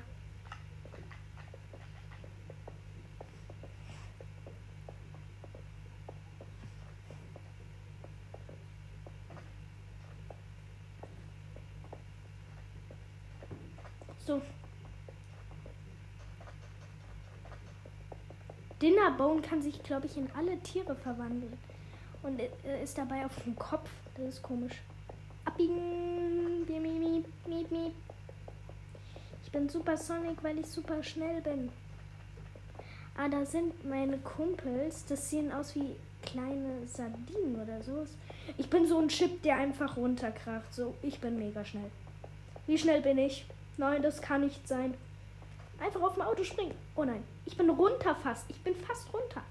So. 14.25 14.41
Dinnerbone 18.81 19.41
kann 19.41 19.61
sich, 19.61 19.81
glaube 19.81 20.05
ich, 20.05 20.17
in 20.17 20.29
alle 20.35 20.59
Tiere 20.59 20.95
verwandeln. 20.95 21.57
Und 22.23 22.41
ist 22.83 22.97
dabei 22.97 23.25
auf 23.25 23.35
dem 23.43 23.55
Kopf. 23.55 23.89
Das 24.15 24.35
ist 24.35 24.41
komisch. 24.41 24.81
Abbiegen. 25.45 25.97
Ich 29.43 29.51
bin 29.51 29.69
Super 29.69 29.97
Sonic, 29.97 30.43
weil 30.43 30.59
ich 30.59 30.67
super 30.67 31.01
schnell 31.01 31.41
bin. 31.41 31.71
Ah, 33.15 33.29
da 33.29 33.45
sind 33.45 33.85
meine 33.89 34.17
Kumpels. 34.17 35.05
Das 35.05 35.29
sehen 35.29 35.51
aus 35.51 35.73
wie 35.73 35.95
kleine 36.21 36.85
Sardinen 36.87 37.61
oder 37.61 37.81
so. 37.81 38.05
Ich 38.57 38.69
bin 38.69 38.85
so 38.85 38.99
ein 38.99 39.07
Chip, 39.07 39.41
der 39.43 39.55
einfach 39.55 39.95
runterkracht. 39.97 40.73
So, 40.73 40.93
ich 41.01 41.19
bin 41.19 41.39
mega 41.39 41.63
schnell. 41.63 41.89
Wie 42.67 42.77
schnell 42.77 43.01
bin 43.01 43.17
ich? 43.17 43.45
Nein, 43.77 44.01
das 44.01 44.21
kann 44.21 44.41
nicht 44.41 44.67
sein. 44.67 44.93
Einfach 45.79 46.01
auf 46.01 46.15
dem 46.15 46.23
Auto 46.23 46.43
springen. 46.43 46.75
Oh 46.95 47.05
nein, 47.05 47.23
ich 47.45 47.55
bin 47.55 47.69
runter 47.69 48.15
fast. 48.15 48.45
Ich 48.49 48.61
bin 48.63 48.75
fast 48.75 49.11
runter. 49.13 49.43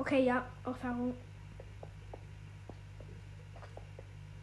Okay, 0.00 0.24
ja, 0.24 0.46
Erfahrung. 0.64 1.14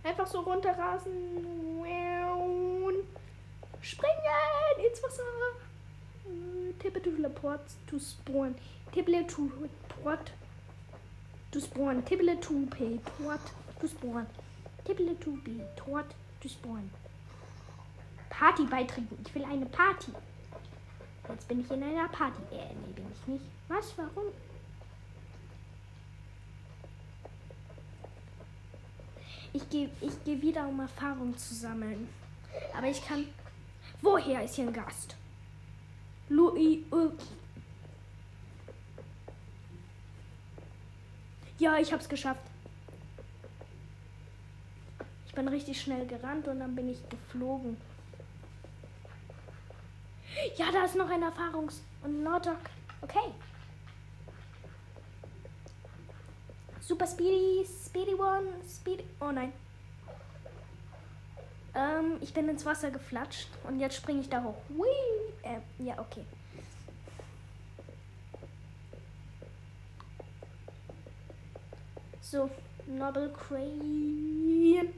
Einfach 0.04 0.28
so 0.28 0.42
runterrasen. 0.42 1.12
Springen 3.82 4.16
ins 4.88 5.02
Wasser. 5.02 5.24
Teleport 6.78 7.62
to 7.88 7.98
spawn. 7.98 8.54
Tippe 8.92 9.26
to 9.28 9.50
spawn. 11.60 12.06
Tippe 12.06 12.40
to 12.40 12.68
spawn. 13.88 14.28
Tort 15.76 16.16
to 16.40 16.48
spawn. 16.48 16.92
Party 18.30 18.64
beitreten. 18.66 19.18
Ich 19.26 19.34
will 19.34 19.44
eine 19.44 19.66
Party. 19.66 20.12
Jetzt 21.30 21.48
bin 21.48 21.62
ich 21.62 21.72
in 21.72 21.82
einer 21.82 22.08
Party. 22.10 22.44
Äh, 22.52 22.76
nee, 22.76 22.94
bin 22.94 23.12
ich 23.12 23.28
nicht. 23.28 23.46
Was? 23.70 23.98
Warum? 23.98 24.32
Ich 29.54 29.70
gehe 29.70 29.90
ich 30.02 30.24
geh 30.26 30.42
wieder, 30.42 30.68
um 30.68 30.80
Erfahrung 30.80 31.38
zu 31.38 31.54
sammeln. 31.54 32.08
Aber 32.76 32.88
ich 32.88 33.06
kann. 33.06 33.28
Woher 34.02 34.44
ist 34.44 34.56
hier 34.56 34.68
ein 34.68 34.74
Gast? 34.74 35.16
Louis. 36.30 36.80
Uh. 36.92 37.12
Ja, 41.60 41.78
ich 41.80 41.92
hab's 41.92 42.08
geschafft. 42.08 42.42
Ich 45.26 45.34
bin 45.34 45.48
richtig 45.48 45.82
schnell 45.82 46.06
gerannt 46.06 46.48
und 46.48 46.60
dann 46.60 46.76
bin 46.76 46.90
ich 46.90 47.10
geflogen. 47.10 47.78
Ja, 50.56 50.72
da 50.72 50.86
ist 50.86 50.96
noch 50.96 51.10
ein 51.10 51.24
Erfahrungs- 51.24 51.82
und 52.04 52.24
Norddock. 52.24 52.60
Okay. 53.02 53.32
Super 56.80 57.08
Speedy, 57.08 57.66
Speedy 57.98 58.14
One, 58.14 58.46
Speedy. 58.70 59.04
Oh 59.20 59.32
nein. 59.32 59.52
Ähm, 61.74 62.18
ich 62.22 62.32
bin 62.32 62.48
ins 62.48 62.64
Wasser 62.64 62.92
geflatscht 62.92 63.48
und 63.64 63.80
jetzt 63.80 63.96
springe 63.96 64.22
ich 64.22 64.30
da 64.30 64.44
hoch. 64.44 64.54
Hui. 64.70 64.88
Äh, 65.42 65.62
ja, 65.84 65.98
okay. 65.98 66.24
So, 72.22 72.52
Noble 72.86 73.34
Crane. 73.34 74.94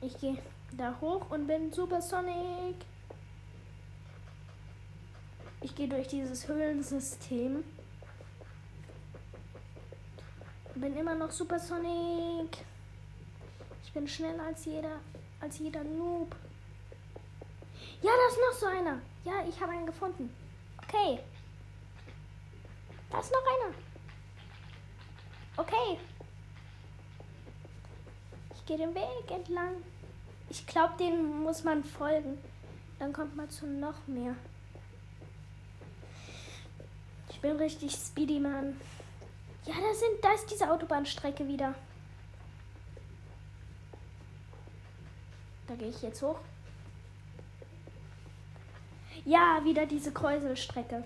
Ich 0.00 0.18
gehe 0.18 0.38
da 0.76 0.96
hoch 1.00 1.30
und 1.30 1.46
bin 1.46 1.72
Supersonic. 1.72 2.84
Ich 5.60 5.74
gehe 5.74 5.88
durch 5.88 6.08
dieses 6.08 6.46
Höhlensystem. 6.46 7.64
Bin 10.74 10.96
immer 10.96 11.14
noch 11.14 11.32
Supersonic. 11.32 12.58
Ich 13.84 13.92
bin 13.92 14.06
schneller 14.06 14.44
als 14.44 14.64
jeder, 14.64 15.00
als 15.40 15.58
jeder 15.58 15.82
Noob. 15.82 16.36
Ja, 18.00 18.10
da 18.12 18.32
ist 18.32 18.38
noch 18.38 18.60
so 18.60 18.66
einer. 18.66 19.00
Ja, 19.24 19.44
ich 19.48 19.60
habe 19.60 19.72
einen 19.72 19.86
gefunden. 19.86 20.32
Okay. 20.82 21.18
Da 23.10 23.18
ist 23.18 23.32
noch 23.32 23.40
einer. 23.40 23.74
Okay. 25.56 25.98
Ich 28.54 28.66
gehe 28.66 28.78
den 28.78 28.94
Weg 28.94 29.30
entlang. 29.30 29.82
Ich 30.48 30.64
glaube, 30.66 30.94
den 30.98 31.42
muss 31.42 31.64
man 31.64 31.82
folgen. 31.82 32.38
Dann 33.00 33.12
kommt 33.12 33.34
man 33.34 33.50
zu 33.50 33.66
noch 33.66 34.06
mehr. 34.06 34.36
Ich 37.38 37.42
bin 37.42 37.56
richtig 37.56 37.92
Speedy, 37.92 38.40
Mann. 38.40 38.80
Ja, 39.64 39.74
da 39.74 39.94
sind, 39.94 40.22
da 40.22 40.32
ist 40.32 40.50
diese 40.50 40.68
Autobahnstrecke 40.68 41.46
wieder. 41.46 41.72
Da 45.68 45.76
gehe 45.76 45.88
ich 45.88 46.02
jetzt 46.02 46.20
hoch. 46.20 46.40
Ja, 49.24 49.60
wieder 49.62 49.86
diese 49.86 50.12
Kräuselstrecke. 50.12 51.04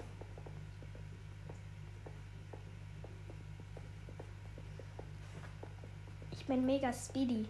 Ich 6.33 6.47
bin 6.47 6.65
mega 6.65 6.93
speedy 6.93 7.47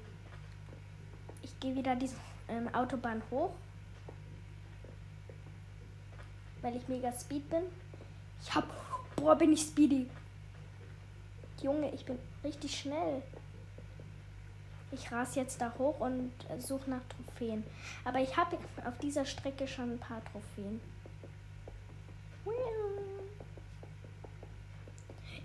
gehe 1.63 1.77
wieder 1.77 1.95
diese 1.95 2.17
ähm, 2.49 2.69
Autobahn 2.75 3.23
hoch. 3.31 3.53
Weil 6.61 6.77
ich 6.77 6.87
mega 6.89 7.13
speed 7.13 7.49
bin. 7.49 7.63
Ich 8.43 8.55
hab. 8.55 8.69
Boah, 9.17 9.37
bin 9.37 9.53
ich 9.53 9.63
speedy. 9.63 10.09
Junge, 11.63 11.93
ich 11.95 12.05
bin 12.05 12.19
richtig 12.43 12.81
schnell. 12.81 13.23
Ich 14.91 15.11
ras 15.11 15.37
jetzt 15.37 15.61
da 15.61 15.73
hoch 15.79 16.01
und 16.01 16.33
äh, 16.51 16.61
suche 16.61 16.91
nach 16.91 17.03
Trophäen. 17.09 17.65
Aber 18.05 18.19
ich 18.19 18.37
habe 18.37 18.59
auf 18.85 18.99
dieser 18.99 19.25
Strecke 19.25 19.67
schon 19.67 19.93
ein 19.93 19.99
paar 19.99 20.23
Trophäen. 20.25 20.81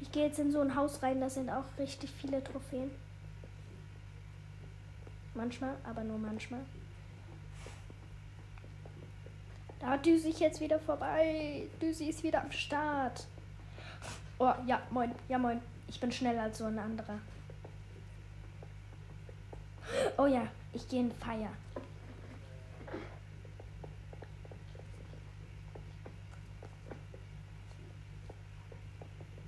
Ich 0.02 0.12
gehe 0.12 0.26
jetzt 0.28 0.40
in 0.40 0.52
so 0.52 0.62
ein 0.62 0.76
Haus 0.76 1.04
rein, 1.04 1.20
da 1.20 1.30
sind 1.30 1.50
auch 1.50 1.66
richtig 1.78 2.10
viele 2.10 2.44
Trophäen. 2.44 2.90
Manchmal, 5.34 5.76
aber 5.84 6.04
nur 6.04 6.18
manchmal. 6.18 6.62
Da 9.80 9.88
hat 9.88 10.06
Düsi 10.06 10.30
jetzt 10.38 10.60
wieder 10.60 10.80
vorbei. 10.80 11.68
Düsi 11.82 12.06
ist 12.06 12.24
wieder 12.24 12.42
am 12.42 12.52
Start. 12.52 13.28
Oh, 14.40 14.54
ja, 14.66 14.82
moin. 14.90 15.14
Ja, 15.30 15.38
moin. 15.38 15.62
Ich 15.88 16.00
bin 16.00 16.12
schneller 16.12 16.44
als 16.44 16.58
so 16.58 16.66
ein 16.66 16.80
anderer. 16.80 17.20
Oh 20.18 20.26
ja, 20.26 20.48
ich 20.74 20.88
gehe 20.88 21.02
in 21.02 21.12
Feier. 21.12 21.50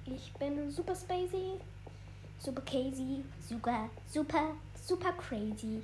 Ich 0.06 0.34
bin 0.34 0.72
super 0.72 0.96
spacey, 0.96 1.60
super 2.40 2.62
crazy, 2.62 3.24
super, 3.48 3.90
super 4.08 4.56
super 4.90 5.14
crazy. 5.14 5.84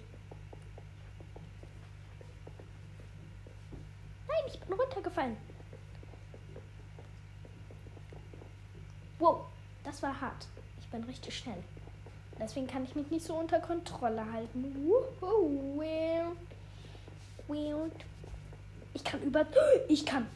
Ich 4.48 4.60
bin 4.60 4.74
runtergefallen. 4.74 5.38
Wow, 9.20 9.46
das 9.84 10.02
war 10.04 10.20
hart. 10.20 10.48
Ich 10.82 10.88
bin 10.88 11.04
richtig 11.04 11.38
schnell. 11.38 11.64
Deswegen 12.40 12.68
kann 12.68 12.84
ich 12.84 12.96
mich 12.96 13.10
nicht 13.12 13.26
so 13.26 13.36
unter 13.36 13.60
Kontrolle 13.60 14.30
halten. 14.32 14.76
Ich 18.94 19.04
kann 19.04 19.22
über. 19.22 19.46
Ich 19.88 20.06
kann. 20.06 20.28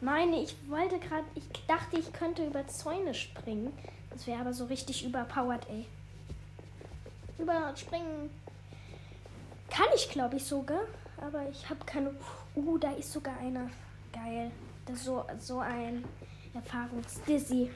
Meine, 0.00 0.40
ich 0.40 0.54
wollte 0.68 0.98
gerade. 1.00 1.24
Ich 1.34 1.44
dachte, 1.66 1.98
ich 1.98 2.12
könnte 2.12 2.46
über 2.46 2.66
Zäune 2.68 3.12
springen. 3.14 3.72
Das 4.10 4.26
wäre 4.26 4.40
aber 4.40 4.52
so 4.52 4.66
richtig 4.66 5.04
überpowered, 5.04 5.68
ey 5.68 5.86
überspringen. 7.38 8.30
Kann 9.70 9.86
ich, 9.94 10.10
glaube 10.10 10.36
ich, 10.36 10.44
sogar. 10.44 10.80
Aber 11.20 11.48
ich 11.48 11.68
habe 11.68 11.84
keine. 11.84 12.10
Uh, 12.58 12.76
da 12.76 12.90
ist 12.92 13.12
sogar 13.12 13.38
einer. 13.38 13.70
Geil. 14.12 14.50
Das 14.84 14.96
ist 14.96 15.04
so, 15.04 15.24
so 15.38 15.58
ein 15.60 16.04
Erfahrungsdizzy. 16.54 17.70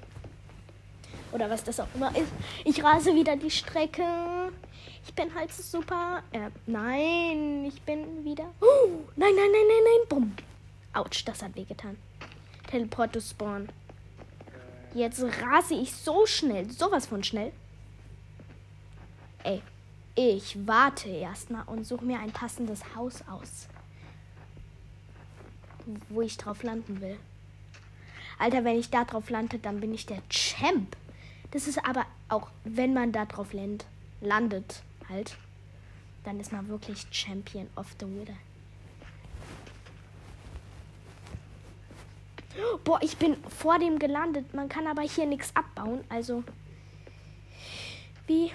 Oder 1.30 1.48
was 1.48 1.62
das 1.62 1.78
auch 1.78 1.86
immer 1.94 2.14
ist. 2.16 2.32
Ich 2.64 2.82
rase 2.82 3.14
wieder 3.14 3.36
die 3.36 3.50
Strecke. 3.50 4.02
Ich 5.04 5.14
bin 5.14 5.32
halt 5.34 5.52
super. 5.52 6.22
Äh, 6.32 6.50
nein, 6.66 7.64
ich 7.64 7.80
bin 7.82 8.24
wieder. 8.24 8.44
Uh, 8.60 9.04
nein, 9.16 9.32
nein, 9.36 9.50
nein, 9.52 9.66
nein, 9.68 9.84
nein. 9.84 10.08
Bumm. 10.08 10.32
Autsch, 10.94 11.24
das 11.24 11.42
hat 11.42 11.54
wehgetan. 11.54 11.96
Teleport 12.68 13.12
to 13.12 13.20
Spawn. 13.20 13.68
Jetzt 14.94 15.22
rase 15.22 15.74
ich 15.74 15.92
so 15.92 16.26
schnell. 16.26 16.68
Sowas 16.70 17.06
von 17.06 17.22
schnell. 17.22 17.52
Ey, 19.44 19.62
ich 20.14 20.66
warte 20.66 21.08
erstmal 21.08 21.64
und 21.66 21.84
suche 21.84 22.04
mir 22.04 22.18
ein 22.18 22.32
passendes 22.32 22.94
Haus 22.94 23.22
aus, 23.30 23.68
wo 26.08 26.22
ich 26.22 26.36
drauf 26.36 26.62
landen 26.62 27.00
will. 27.00 27.18
Alter, 28.38 28.64
wenn 28.64 28.78
ich 28.78 28.90
da 28.90 29.04
drauf 29.04 29.30
lande, 29.30 29.58
dann 29.58 29.80
bin 29.80 29.94
ich 29.94 30.06
der 30.06 30.22
Champ. 30.28 30.96
Das 31.52 31.68
ist 31.68 31.84
aber 31.84 32.06
auch, 32.28 32.48
wenn 32.64 32.94
man 32.94 33.12
da 33.12 33.24
drauf 33.26 33.52
land, 33.52 33.84
landet, 34.20 34.82
halt, 35.08 35.36
dann 36.24 36.40
ist 36.40 36.52
man 36.52 36.68
wirklich 36.68 37.06
Champion 37.10 37.68
of 37.76 37.86
the 38.00 38.06
Wither. 38.06 38.36
Boah, 42.84 42.98
ich 43.02 43.16
bin 43.16 43.36
vor 43.44 43.78
dem 43.78 43.98
gelandet. 43.98 44.52
Man 44.52 44.68
kann 44.68 44.86
aber 44.86 45.02
hier 45.02 45.26
nichts 45.26 45.54
abbauen. 45.54 46.04
Also, 46.08 46.44
wie? 48.26 48.52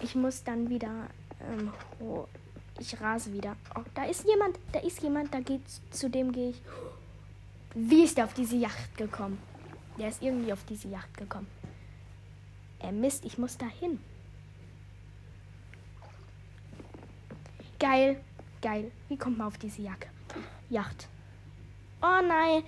Ich 0.00 0.14
muss 0.14 0.42
dann 0.42 0.68
wieder. 0.68 1.08
Ähm, 1.40 1.72
ich 2.78 3.00
rase 3.00 3.32
wieder. 3.32 3.56
Oh, 3.76 3.82
da 3.94 4.04
ist 4.04 4.26
jemand. 4.26 4.58
Da 4.72 4.80
ist 4.80 5.02
jemand. 5.02 5.32
Da 5.32 5.40
geht's. 5.40 5.80
Zu 5.90 6.10
dem 6.10 6.32
gehe 6.32 6.50
ich. 6.50 6.62
Wie 7.74 8.04
ist 8.04 8.18
er 8.18 8.24
auf 8.24 8.34
diese 8.34 8.56
Yacht 8.56 8.96
gekommen? 8.96 9.38
Der 9.98 10.08
ist 10.08 10.22
irgendwie 10.22 10.52
auf 10.52 10.64
diese 10.64 10.88
Yacht 10.88 11.16
gekommen. 11.16 11.46
Äh, 12.80 12.92
Mist, 12.92 13.24
ich 13.24 13.38
muss 13.38 13.56
da 13.56 13.66
hin. 13.66 13.98
Geil, 17.78 18.20
geil. 18.60 18.92
Wie 19.08 19.16
kommt 19.16 19.38
man 19.38 19.48
auf 19.48 19.58
diese 19.58 19.82
Jacke? 19.82 20.08
Yacht? 20.70 21.08
Oh 22.00 22.20
nein. 22.26 22.62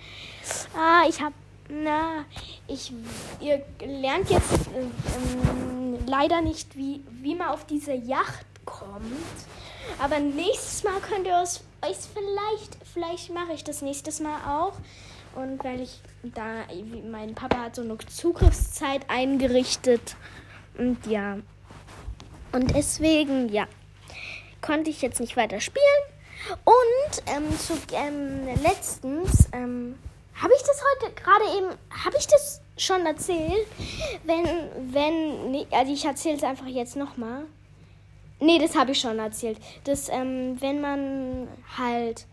Ah, 0.75 1.03
ich 1.07 1.21
hab. 1.21 1.33
Na, 1.69 2.25
ich. 2.67 2.91
Ihr 3.39 3.63
lernt 3.79 4.29
jetzt 4.29 4.67
äh, 4.67 4.81
ähm, 4.81 6.05
leider 6.05 6.41
nicht, 6.41 6.75
wie, 6.75 7.01
wie 7.21 7.33
man 7.33 7.47
auf 7.47 7.65
diese 7.65 7.93
Yacht 7.93 8.45
kommt. 8.65 9.01
Aber 9.99 10.19
nächstes 10.19 10.83
Mal 10.83 10.99
könnt 10.99 11.27
ihr 11.27 11.35
euch 11.35 11.61
vielleicht. 12.13 12.77
Vielleicht 12.93 13.33
mache 13.33 13.53
ich 13.53 13.63
das 13.63 13.81
nächstes 13.81 14.19
Mal 14.19 14.39
auch. 14.47 14.73
Und 15.35 15.63
weil 15.63 15.81
ich 15.81 16.01
da. 16.23 16.65
Mein 17.09 17.35
Papa 17.35 17.57
hat 17.57 17.75
so 17.75 17.81
eine 17.81 17.97
Zugriffszeit 17.97 19.09
eingerichtet. 19.09 20.15
Und 20.77 21.05
ja. 21.07 21.37
Und 22.51 22.75
deswegen, 22.75 23.49
ja. 23.49 23.67
Konnte 24.61 24.89
ich 24.89 25.01
jetzt 25.01 25.19
nicht 25.19 25.37
weiter 25.37 25.59
spielen. 25.59 25.83
Und 26.63 27.23
ähm, 27.27 27.59
zu, 27.59 27.73
ähm, 27.93 28.47
letztens 28.63 29.47
ähm, 29.51 29.97
habe 30.35 30.53
ich 30.55 30.61
das 30.61 30.81
heute 30.83 31.13
gerade 31.13 31.57
eben, 31.57 31.69
habe 32.03 32.17
ich 32.17 32.27
das 32.27 32.61
schon 32.77 33.05
erzählt? 33.05 33.67
Wenn, 34.23 34.45
wenn, 34.93 35.65
also 35.71 35.93
ich 35.93 36.05
erzähle 36.05 36.37
es 36.37 36.43
einfach 36.43 36.67
jetzt 36.67 36.95
nochmal. 36.95 37.45
Nee, 38.39 38.59
das 38.59 38.75
habe 38.75 38.91
ich 38.91 38.99
schon 38.99 39.19
erzählt. 39.19 39.59
Dass, 39.85 40.09
ähm, 40.09 40.57
wenn 40.59 40.81
man 40.81 41.47
halt 41.77 42.25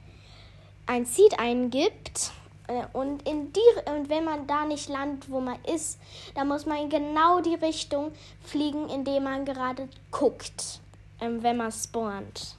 ein 0.86 1.06
Seed 1.06 1.38
eingibt 1.38 2.32
äh, 2.66 2.82
und, 2.92 3.26
in 3.28 3.52
die, 3.52 3.90
und 3.90 4.08
wenn 4.08 4.24
man 4.24 4.46
da 4.46 4.64
nicht 4.64 4.88
landet, 4.88 5.30
wo 5.30 5.40
man 5.40 5.56
ist, 5.64 5.98
dann 6.34 6.48
muss 6.48 6.66
man 6.66 6.78
in 6.78 6.90
genau 6.90 7.40
die 7.40 7.54
Richtung 7.54 8.12
fliegen, 8.44 8.88
in 8.88 9.04
die 9.04 9.20
man 9.20 9.44
gerade 9.44 9.88
guckt, 10.10 10.80
ähm, 11.20 11.42
wenn 11.42 11.56
man 11.56 11.70
spawnt. 11.70 12.56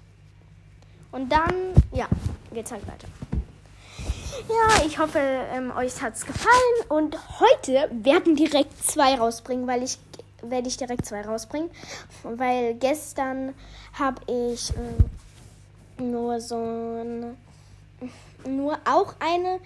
Und 1.11 1.31
dann, 1.31 1.73
ja, 1.91 2.07
geht's 2.51 2.71
halt 2.71 2.87
weiter. 2.87 3.07
Ja, 4.49 4.85
ich 4.85 4.97
hoffe, 4.97 5.19
ähm, 5.19 5.71
euch 5.77 6.01
hat's 6.01 6.25
gefallen. 6.25 6.89
Und 6.89 7.17
heute 7.39 7.89
werden 7.91 8.35
direkt 8.35 8.83
zwei 8.83 9.15
rausbringen, 9.15 9.67
weil 9.67 9.83
ich 9.83 9.97
werde 10.43 10.67
ich 10.67 10.77
direkt 10.77 11.05
zwei 11.05 11.21
rausbringen. 11.21 11.69
Weil 12.23 12.75
gestern 12.75 13.53
habe 13.93 14.21
ich 14.27 14.73
ähm, 14.75 16.11
nur 16.11 16.39
so 16.39 16.55
ein, 16.55 17.37
nur 18.45 18.77
auch 18.85 19.15
eine 19.19 19.59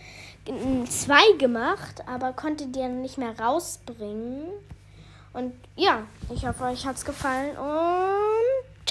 zwei 0.88 1.38
gemacht, 1.38 2.04
aber 2.08 2.34
konnte 2.34 2.68
die 2.68 2.80
dann 2.80 3.02
nicht 3.02 3.18
mehr 3.18 3.38
rausbringen. 3.40 4.44
Und 5.34 5.54
ja, 5.76 6.04
ich 6.34 6.48
hoffe, 6.48 6.64
euch 6.66 6.86
hat's 6.86 7.06
gefallen 7.06 7.58
und 7.58 8.77